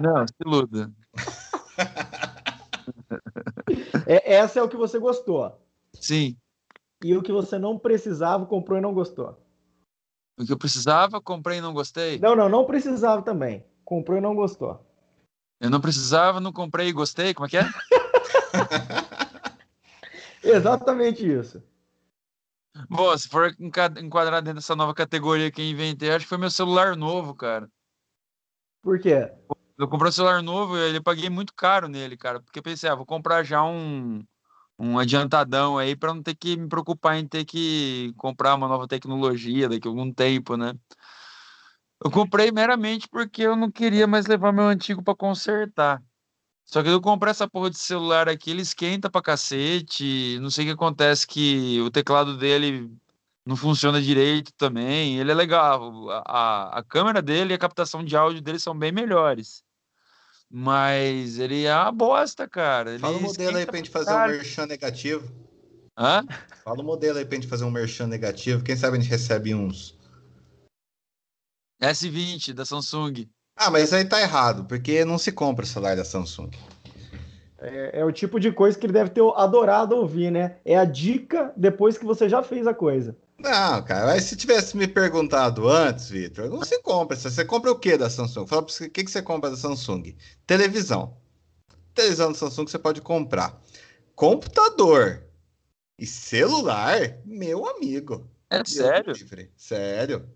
[0.00, 0.90] Não, se iluda.
[4.06, 5.60] É, essa é o que você gostou.
[5.92, 6.36] Sim.
[7.02, 9.36] E o que você não precisava, comprou e não gostou.
[10.38, 12.18] O que eu precisava, comprei e não gostei?
[12.18, 13.64] Não, não, não precisava também.
[13.84, 14.84] Comprou e não gostou.
[15.58, 17.32] Eu não precisava, não comprei e gostei?
[17.32, 17.62] Como é que é?
[20.44, 21.62] Exatamente isso.
[22.90, 26.50] Bom, se for enquadrar dentro dessa nova categoria que eu inventei, acho que foi meu
[26.50, 27.66] celular novo, cara.
[28.82, 29.32] Por quê?
[29.78, 32.40] Eu comprei um celular novo e eu paguei muito caro nele, cara.
[32.40, 34.22] Porque pensei, ah, vou comprar já um,
[34.78, 38.86] um adiantadão aí para não ter que me preocupar em ter que comprar uma nova
[38.88, 40.74] tecnologia daqui a algum tempo, né?
[42.04, 46.02] Eu comprei meramente porque eu não queria mais levar meu antigo para consertar.
[46.64, 50.38] Só que eu comprei essa porra de celular aqui, ele esquenta pra cacete.
[50.40, 52.90] Não sei o que acontece, que o teclado dele
[53.46, 55.18] não funciona direito também.
[55.18, 56.10] Ele é legal.
[56.10, 56.22] A,
[56.78, 59.65] a, a câmera dele e a captação de áudio dele são bem melhores.
[60.58, 62.92] Mas ele é uma bosta, cara.
[62.92, 65.30] Ele Fala o modelo aí pra gente fazer um merchan negativo.
[65.94, 66.24] Hã?
[66.64, 68.64] Fala o modelo aí pra gente fazer um merchan negativo.
[68.64, 69.94] Quem sabe a gente recebe uns.
[71.78, 73.28] S20 da Samsung.
[73.54, 76.48] Ah, mas aí tá errado, porque não se compra o celular da Samsung.
[77.58, 80.56] É, é, o tipo de coisa que ele deve ter adorado ouvir, né?
[80.64, 83.14] É a dica depois que você já fez a coisa.
[83.38, 87.16] Não, cara, mas se tivesse me perguntado antes, Vitor, não se compra.
[87.16, 88.46] Você compra o que da Samsung?
[88.46, 90.16] Fala pra você, o que, que você compra da Samsung?
[90.46, 91.16] Televisão.
[91.94, 93.60] Televisão da Samsung você pode comprar.
[94.14, 95.22] Computador
[95.98, 98.28] e celular, meu amigo.
[98.48, 99.14] É sério?
[99.56, 100.28] Sério.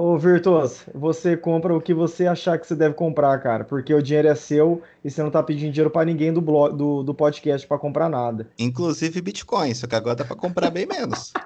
[0.00, 4.00] Ô, Virtuoso, você compra o que você achar que você deve comprar, cara, porque o
[4.00, 7.12] dinheiro é seu e você não tá pedindo dinheiro para ninguém do, blog, do, do
[7.12, 8.48] podcast para comprar nada.
[8.60, 11.32] Inclusive Bitcoin, só que agora dá para comprar bem menos.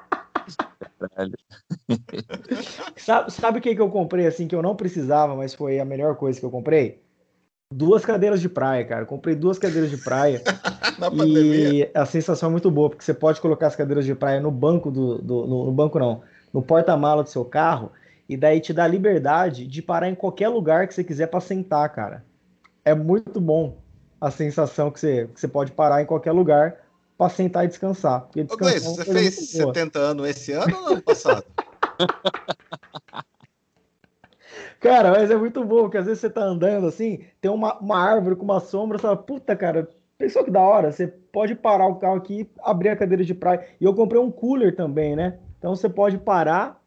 [2.94, 5.84] sabe, sabe o que, que eu comprei assim que eu não precisava, mas foi a
[5.86, 7.00] melhor coisa que eu comprei?
[7.72, 9.06] Duas cadeiras de praia, cara.
[9.06, 10.42] comprei duas cadeiras de praia.
[11.26, 14.50] e a sensação é muito boa, porque você pode colocar as cadeiras de praia no
[14.50, 15.22] banco do.
[15.22, 16.20] do no, no banco não,
[16.52, 17.90] no porta-mala do seu carro
[18.32, 21.88] e daí te dá liberdade de parar em qualquer lugar que você quiser para sentar,
[21.90, 22.24] cara.
[22.84, 23.76] É muito bom
[24.20, 26.76] a sensação que você, que você pode parar em qualquer lugar
[27.18, 28.28] para sentar e descansar.
[28.50, 31.44] Ô, Gleice, você fez 70 anos esse ano ou ano passado?
[34.80, 37.98] cara, mas é muito bom, porque às vezes você tá andando assim, tem uma, uma
[37.98, 41.86] árvore com uma sombra, você fala, puta, cara, pensou que da hora, você pode parar
[41.86, 43.66] o carro aqui, abrir a cadeira de praia.
[43.78, 45.38] E eu comprei um cooler também, né?
[45.58, 46.80] Então você pode parar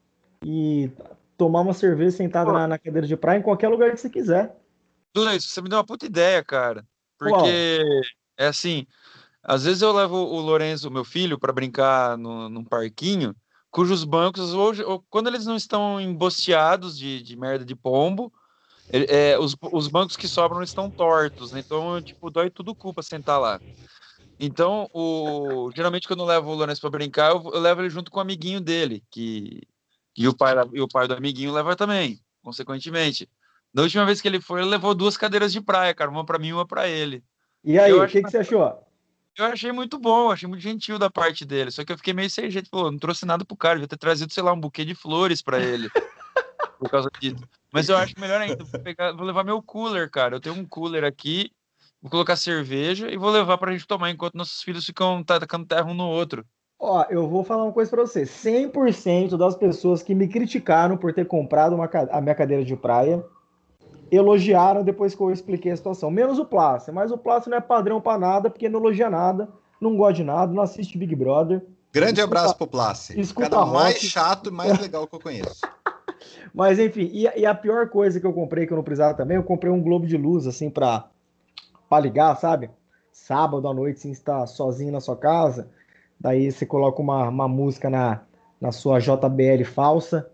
[0.44, 0.90] e
[1.38, 4.56] tomar uma cerveja sentada na, na, cadeira de praia em qualquer lugar que você quiser.
[5.36, 6.86] Isso, você me deu uma puta ideia, cara.
[7.18, 8.02] Porque Uau.
[8.38, 8.86] é assim,
[9.42, 13.36] às vezes eu levo o Lourenço, meu filho, para brincar no, num parquinho,
[13.70, 18.32] cujos bancos, hoje, quando eles não estão embosteados de, de merda de pombo,
[18.90, 21.60] é, os, os bancos que sobram estão tortos, né?
[21.60, 23.60] Então, tipo, dói tudo culpa sentar lá.
[24.40, 25.72] Então, o...
[25.76, 28.22] geralmente quando eu levo o Lourenço pra brincar, eu, eu levo ele junto com o
[28.22, 29.62] amiguinho dele, que,
[30.18, 33.30] e, o pai, e o pai do amiguinho leva também, consequentemente.
[33.74, 36.40] Da última vez que ele foi, ele levou duas cadeiras de praia, cara, uma para
[36.40, 37.24] mim e uma para ele.
[37.64, 38.82] E aí, o que, que você achou?
[39.38, 41.70] Eu achei muito bom, achei muito gentil da parte dele.
[41.70, 42.70] Só que eu fiquei meio sem jeito.
[42.70, 45.42] Falou, não trouxe nada pro cara, devia ter trazido, sei lá, um buquê de flores
[45.42, 45.90] para ele.
[46.80, 47.44] por causa disso.
[47.72, 48.64] Mas eu acho melhor ainda.
[48.64, 50.36] Vou, pegar, vou levar meu cooler, cara.
[50.36, 51.52] Eu tenho um cooler aqui,
[52.02, 55.86] vou colocar cerveja e vou levar pra gente tomar enquanto nossos filhos ficam tacando terra
[55.86, 56.46] um no outro.
[56.80, 58.24] Ó, eu vou falar uma coisa pra você.
[58.24, 63.24] 100% das pessoas que me criticaram por ter comprado uma, a minha cadeira de praia
[64.12, 66.12] elogiaram depois que eu expliquei a situação.
[66.12, 66.94] Menos o Plácio.
[66.94, 69.50] Mas o Plácio não é padrão para nada, porque não elogia nada,
[69.80, 71.66] não gosta de nada, não assiste Big Brother.
[71.92, 73.20] Grande escuta, abraço pro Plácio.
[73.20, 75.62] Escuta Cada mais chato e mais legal que eu conheço.
[76.54, 79.38] Mas enfim, e, e, a pior coisa que eu comprei, que eu não precisava também,
[79.38, 81.08] eu comprei um globo de luz, assim, pra,
[81.90, 82.70] pra ligar, sabe?
[83.12, 85.70] Sábado à noite, assim, está sozinho na sua casa.
[86.20, 88.22] Daí você coloca uma, uma música na,
[88.60, 90.30] na sua JBL falsa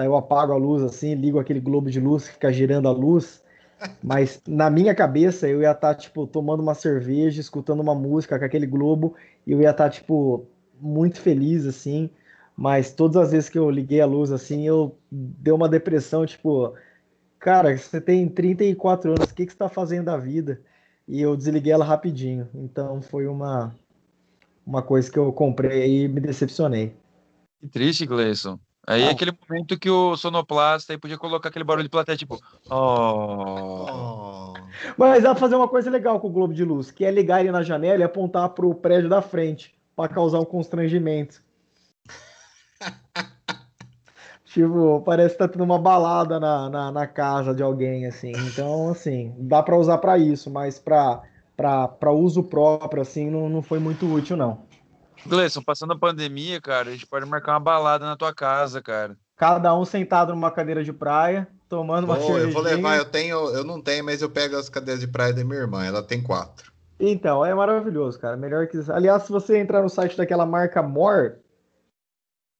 [0.00, 2.90] Daí eu apago a luz assim, ligo aquele globo de luz que fica girando a
[2.90, 3.42] luz.
[4.02, 8.38] Mas na minha cabeça eu ia estar, tá, tipo, tomando uma cerveja, escutando uma música
[8.38, 9.14] com aquele globo,
[9.46, 10.46] e eu ia estar, tá, tipo,
[10.80, 12.08] muito feliz, assim.
[12.56, 16.74] Mas todas as vezes que eu liguei a luz, assim, eu dei uma depressão, tipo,
[17.38, 20.62] cara, você tem 34 anos, o que, que você está fazendo da vida?
[21.06, 22.48] E eu desliguei ela rapidinho.
[22.54, 23.74] Então foi uma,
[24.70, 26.94] uma coisa que eu comprei e me decepcionei.
[27.58, 28.58] Que triste, Gleison.
[28.86, 32.40] Aí é aquele momento que o sonoplasta aí podia colocar aquele barulho de plateia, tipo.
[32.70, 34.54] Oh.
[34.96, 37.40] Mas dá pra fazer uma coisa legal com o Globo de Luz, que é ligar
[37.40, 41.42] ele na janela e apontar pro prédio da frente, para causar um constrangimento.
[44.46, 48.32] tipo, parece que tá tendo uma balada na, na, na, casa de alguém, assim.
[48.32, 51.22] Então, assim, dá para usar para isso, mas para
[51.60, 54.62] para uso próprio, assim, não, não foi muito útil, não.
[55.26, 59.14] Gleison, passando a pandemia, cara, a gente pode marcar uma balada na tua casa, cara.
[59.36, 62.46] Cada um sentado numa cadeira de praia, tomando uma cerveja.
[62.46, 65.34] Eu vou levar, eu tenho, eu não tenho, mas eu pego as cadeiras de praia
[65.34, 66.72] da minha irmã, ela tem quatro.
[66.98, 68.36] Então, é maravilhoso, cara.
[68.36, 68.78] Melhor que.
[68.90, 71.34] Aliás, se você entrar no site daquela marca More,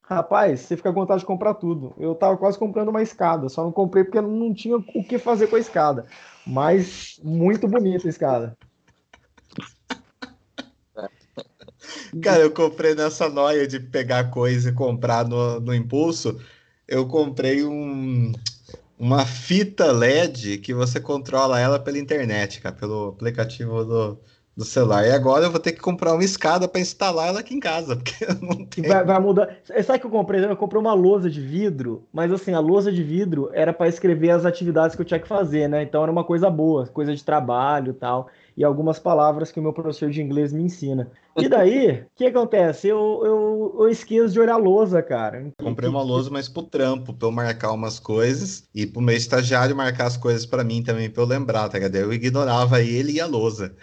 [0.03, 1.95] rapaz, você fica com vontade de comprar tudo.
[1.99, 5.47] Eu tava quase comprando uma escada, só não comprei porque não tinha o que fazer
[5.47, 6.07] com a escada.
[6.47, 8.57] Mas muito bonita a escada.
[12.23, 16.41] Cara, eu comprei nessa noia de pegar coisa e comprar no, no impulso.
[16.87, 18.33] Eu comprei um,
[18.99, 24.19] uma fita LED que você controla ela pela internet, cara, pelo aplicativo do,
[24.57, 25.07] do celular.
[25.07, 27.97] E agora eu vou ter que comprar uma escada para instalar ela aqui em casa,
[27.97, 28.89] porque eu não tenho.
[28.89, 29.57] Vai, vai mudar.
[29.85, 30.45] Sabe o que eu comprei?
[30.45, 34.31] Eu comprei uma lousa de vidro, mas assim, a lousa de vidro era para escrever
[34.31, 35.83] as atividades que eu tinha que fazer, né?
[35.83, 38.29] Então era uma coisa boa, coisa de trabalho e tal
[38.61, 41.11] e algumas palavras que o meu professor de inglês me ensina.
[41.35, 42.89] E daí, o que acontece?
[42.89, 45.51] Eu, eu, eu esqueço de olhar a lousa, cara.
[45.59, 49.75] Comprei uma lousa, mas pro trampo, pra eu marcar umas coisas, e pro meu estagiário
[49.75, 51.97] marcar as coisas para mim também, pra eu lembrar, tá ligado?
[51.97, 53.75] Eu ignorava ele e a lousa.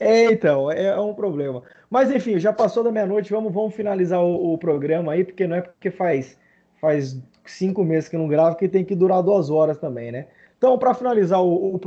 [0.00, 1.62] É, então, é, é um problema.
[1.90, 5.56] Mas enfim, já passou da meia-noite, vamos, vamos finalizar o, o, programa aí, porque não
[5.56, 6.38] é porque faz,
[6.80, 10.28] faz cinco meses que não gravo que tem que durar duas horas também, né?
[10.56, 11.78] Então, para finalizar o, o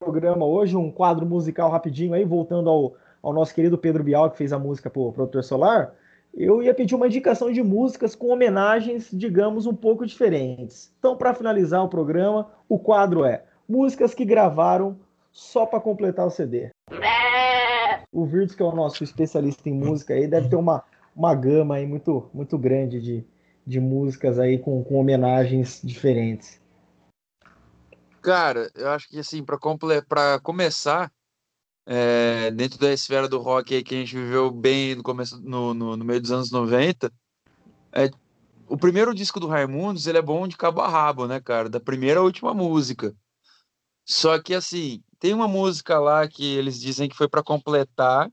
[0.00, 4.38] programa hoje, um quadro musical rapidinho aí, voltando ao, ao nosso querido Pedro Bial, que
[4.38, 5.92] fez a música para o Produtor Solar,
[6.32, 10.90] eu ia pedir uma indicação de músicas com homenagens, digamos, um pouco diferentes.
[10.98, 14.96] Então, para finalizar o programa, o quadro é músicas que gravaram
[15.30, 16.70] só para completar o CD.
[18.10, 20.82] O Virtus, que é o nosso especialista em música aí, deve ter uma,
[21.14, 23.24] uma gama aí muito, muito grande de,
[23.66, 26.59] de músicas aí com, com homenagens diferentes.
[28.22, 30.02] Cara, eu acho que assim, para comple...
[30.42, 31.10] começar,
[31.86, 35.72] é, dentro da esfera do rock aí que a gente viveu bem no começo no,
[35.72, 37.12] no, no, meio dos anos 90,
[37.92, 38.10] é,
[38.68, 41.68] o primeiro disco do Raimundos, ele é bom de cabo a rabo, né, cara?
[41.68, 43.14] Da primeira à última música.
[44.06, 48.30] Só que assim, tem uma música lá que eles dizem que foi para completar,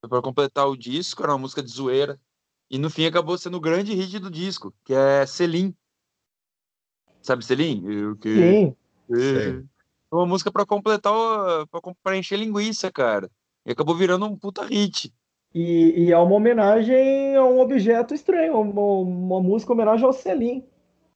[0.00, 2.20] foi para completar o disco, era uma música de zoeira,
[2.70, 5.74] e no fim acabou sendo o grande hit do disco, que é Selim.
[7.20, 7.84] Sabe Selim?
[7.86, 8.34] Eu que...
[8.34, 8.76] Sim.
[9.14, 9.62] É.
[10.10, 11.12] Uma música para completar,
[12.02, 13.30] para encher linguiça, cara.
[13.64, 15.12] E acabou virando um puta hit.
[15.54, 20.64] E, e é uma homenagem a um objeto estranho, uma, uma música homenagem ao Selim.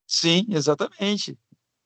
[0.07, 1.37] Sim, exatamente.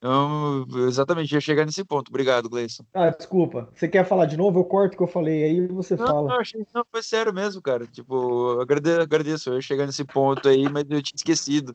[0.02, 2.08] Eu, exatamente, ia chegar nesse ponto.
[2.08, 2.84] Obrigado, Gleison.
[2.94, 3.68] Ah, desculpa.
[3.74, 4.60] Você quer falar de novo?
[4.60, 6.28] Eu corto o que eu falei aí você não, fala.
[6.28, 7.86] Não, achei, não, foi sério mesmo, cara.
[7.86, 9.50] Tipo, agradeço, agradeço.
[9.50, 11.74] Eu ia chegar nesse ponto aí, mas eu tinha esquecido.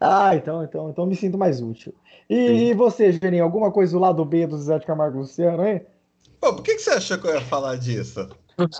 [0.00, 1.94] Ah, então, então, então me sinto mais útil.
[2.28, 5.82] E, e você, Geninho, alguma coisa do lado B do Zé de Camargo Luciano, hein?
[6.40, 8.26] Pô, por que, que você achou que eu ia falar disso?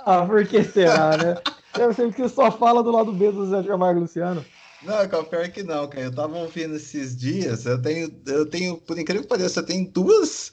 [0.07, 1.37] ah, por que será, né?
[1.77, 4.45] Deve ser que só fala do lado B do Zé Camargo Luciano.
[4.83, 6.07] Não, pior que não, cara.
[6.07, 9.91] Eu tava ouvindo esses dias, eu tenho, eu tenho, por incrível que pareça, eu tenho
[9.91, 10.53] duas.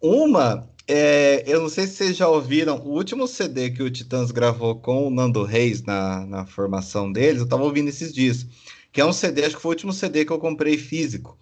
[0.00, 4.30] Uma, é, eu não sei se vocês já ouviram, o último CD que o Titãs
[4.30, 8.46] gravou com o Nando Reis na, na formação deles, eu tava ouvindo esses dias.
[8.92, 11.38] Que é um CD, acho que foi o último CD que eu comprei físico,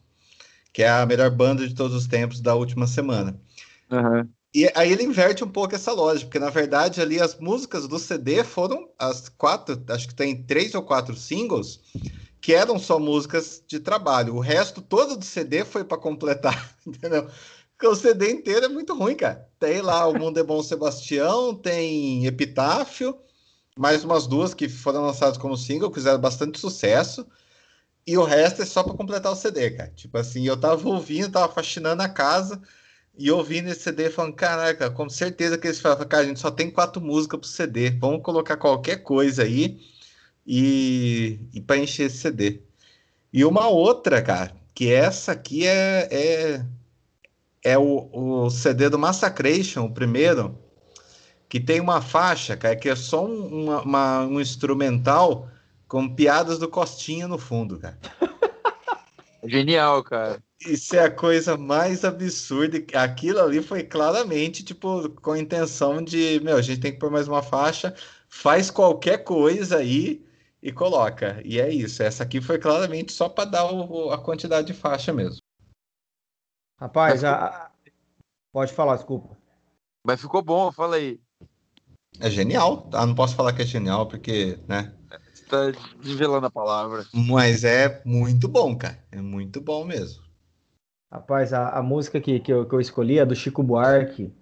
[0.73, 3.39] que é a melhor banda de todos os tempos da última semana.
[3.91, 4.29] Uhum.
[4.53, 7.99] E aí ele inverte um pouco essa lógica, porque na verdade ali as músicas do
[7.99, 11.81] CD foram as quatro, acho que tem três ou quatro singles,
[12.41, 14.35] que eram só músicas de trabalho.
[14.35, 17.29] O resto todo do CD foi para completar, entendeu?
[17.77, 19.49] Porque o CD inteiro é muito ruim, cara.
[19.59, 23.17] Tem lá O Mundo é Bom Sebastião, tem Epitáfio,
[23.79, 27.27] mais umas duas que foram lançadas como single, fizeram bastante sucesso.
[28.11, 29.93] E o resto é só para completar o CD, cara.
[29.95, 32.61] Tipo assim, eu tava ouvindo, tava faxinando a casa
[33.17, 36.51] e ouvindo esse CD falando, caraca, com certeza que eles falam, cara, a gente só
[36.51, 39.81] tem quatro músicas pro CD, vamos colocar qualquer coisa aí
[40.45, 42.63] e, e para encher esse CD.
[43.33, 46.67] E uma outra, cara, que essa aqui é, é,
[47.63, 50.59] é o, o CD do Massacration, o primeiro,
[51.49, 55.49] que tem uma faixa, cara, que é só um, uma, uma, um instrumental
[55.91, 57.99] com piadas do Costinha no fundo, cara.
[59.43, 60.41] Genial, cara.
[60.61, 62.79] Isso é a coisa mais absurda.
[62.95, 67.11] Aquilo ali foi claramente, tipo, com a intenção de, meu, a gente tem que pôr
[67.11, 67.93] mais uma faixa,
[68.29, 70.25] faz qualquer coisa aí
[70.63, 71.43] e coloca.
[71.45, 72.05] E é isso.
[72.05, 75.41] Essa aqui foi claramente só para dar o, a quantidade de faixa mesmo.
[76.79, 77.73] Rapaz, a...
[78.53, 79.37] pode falar, desculpa.
[80.07, 81.19] Mas ficou bom, fala aí.
[82.21, 82.89] É genial.
[82.93, 84.95] Ah, não posso falar que é genial, porque, né?
[85.51, 87.05] Tá desvelando a palavra.
[87.13, 88.99] Mas é muito bom, cara.
[89.11, 90.23] É muito bom mesmo.
[91.11, 94.33] Rapaz, a, a música que, que eu, que, eu, escolhi é do Chico Buarque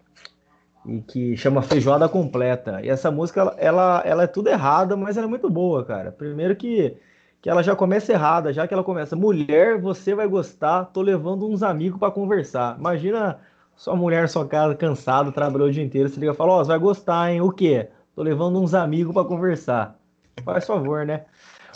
[0.84, 2.82] e que chama Feijoada Completa.
[2.82, 6.12] E essa música, ela, ela, ela é tudo errada, mas ela é muito boa, cara.
[6.12, 6.94] Primeiro que,
[7.40, 11.48] que ela já começa errada, já que ela começa, mulher, você vai gostar, tô levando
[11.48, 12.76] uns amigos para conversar.
[12.78, 13.40] Imagina
[13.74, 16.64] sua mulher, sua casa, cansado, trabalhou o dia inteiro, se liga e fala, ó, oh,
[16.64, 17.40] você vai gostar, hein?
[17.40, 17.88] O quê?
[18.14, 19.97] Tô levando uns amigos para conversar.
[20.44, 21.24] Faz favor, né?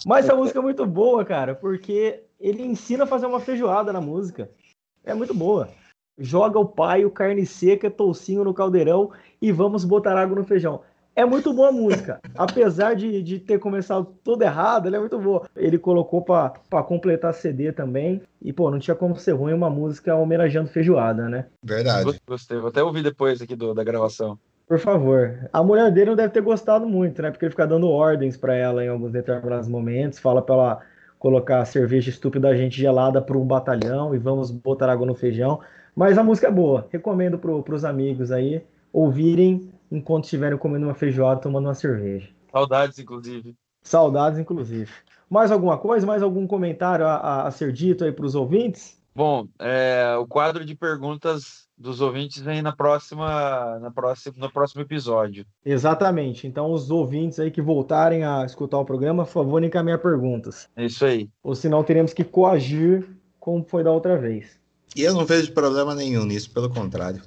[0.07, 4.01] Mas essa música é muito boa, cara, porque ele ensina a fazer uma feijoada na
[4.01, 4.51] música.
[5.05, 5.69] É muito boa.
[6.19, 9.11] Joga o paio, carne seca, toucinho no caldeirão
[9.41, 10.83] e vamos botar água no feijão.
[11.15, 12.21] É muito boa a música.
[12.37, 15.47] Apesar de, de ter começado tudo errado, ela é muito boa.
[15.55, 18.23] Ele colocou para completar CD também.
[18.41, 21.47] E, pô, não tinha como ser ruim uma música homenageando feijoada, né?
[21.63, 22.19] Verdade.
[22.27, 22.59] Gostei.
[22.59, 24.39] Vou até ouvir depois aqui do, da gravação.
[24.67, 25.49] Por favor.
[25.53, 27.31] A mulher dele não deve ter gostado muito, né?
[27.31, 30.19] Porque ele fica dando ordens para ela em alguns determinados momentos.
[30.19, 30.81] Fala pra ela
[31.19, 35.61] colocar cerveja estúpida gente gelada para um batalhão e vamos botar água no feijão.
[35.95, 36.87] Mas a música é boa.
[36.91, 42.29] Recomendo para os amigos aí ouvirem enquanto estiverem comendo uma feijoada, tomando uma cerveja.
[42.51, 43.55] Saudades, inclusive.
[43.83, 44.91] Saudades, inclusive.
[45.29, 46.07] Mais alguma coisa?
[46.07, 49.01] Mais algum comentário a, a, a ser dito aí para os ouvintes?
[49.15, 54.83] Bom, é, o quadro de perguntas dos ouvintes vem na próxima, na próxima, no próximo
[54.83, 55.45] episódio.
[55.65, 56.47] Exatamente.
[56.47, 60.69] Então, os ouvintes aí que voltarem a escutar o programa, por favor, encaminhar perguntas.
[60.77, 61.29] É isso aí.
[61.43, 63.05] Ou senão teremos que coagir
[63.41, 64.61] como foi da outra vez.
[64.95, 67.21] E eu não vejo problema nenhum nisso, pelo contrário.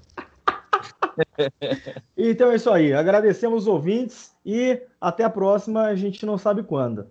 [2.16, 2.94] então é isso aí.
[2.94, 5.82] Agradecemos os ouvintes e até a próxima.
[5.82, 7.04] A gente não sabe quando.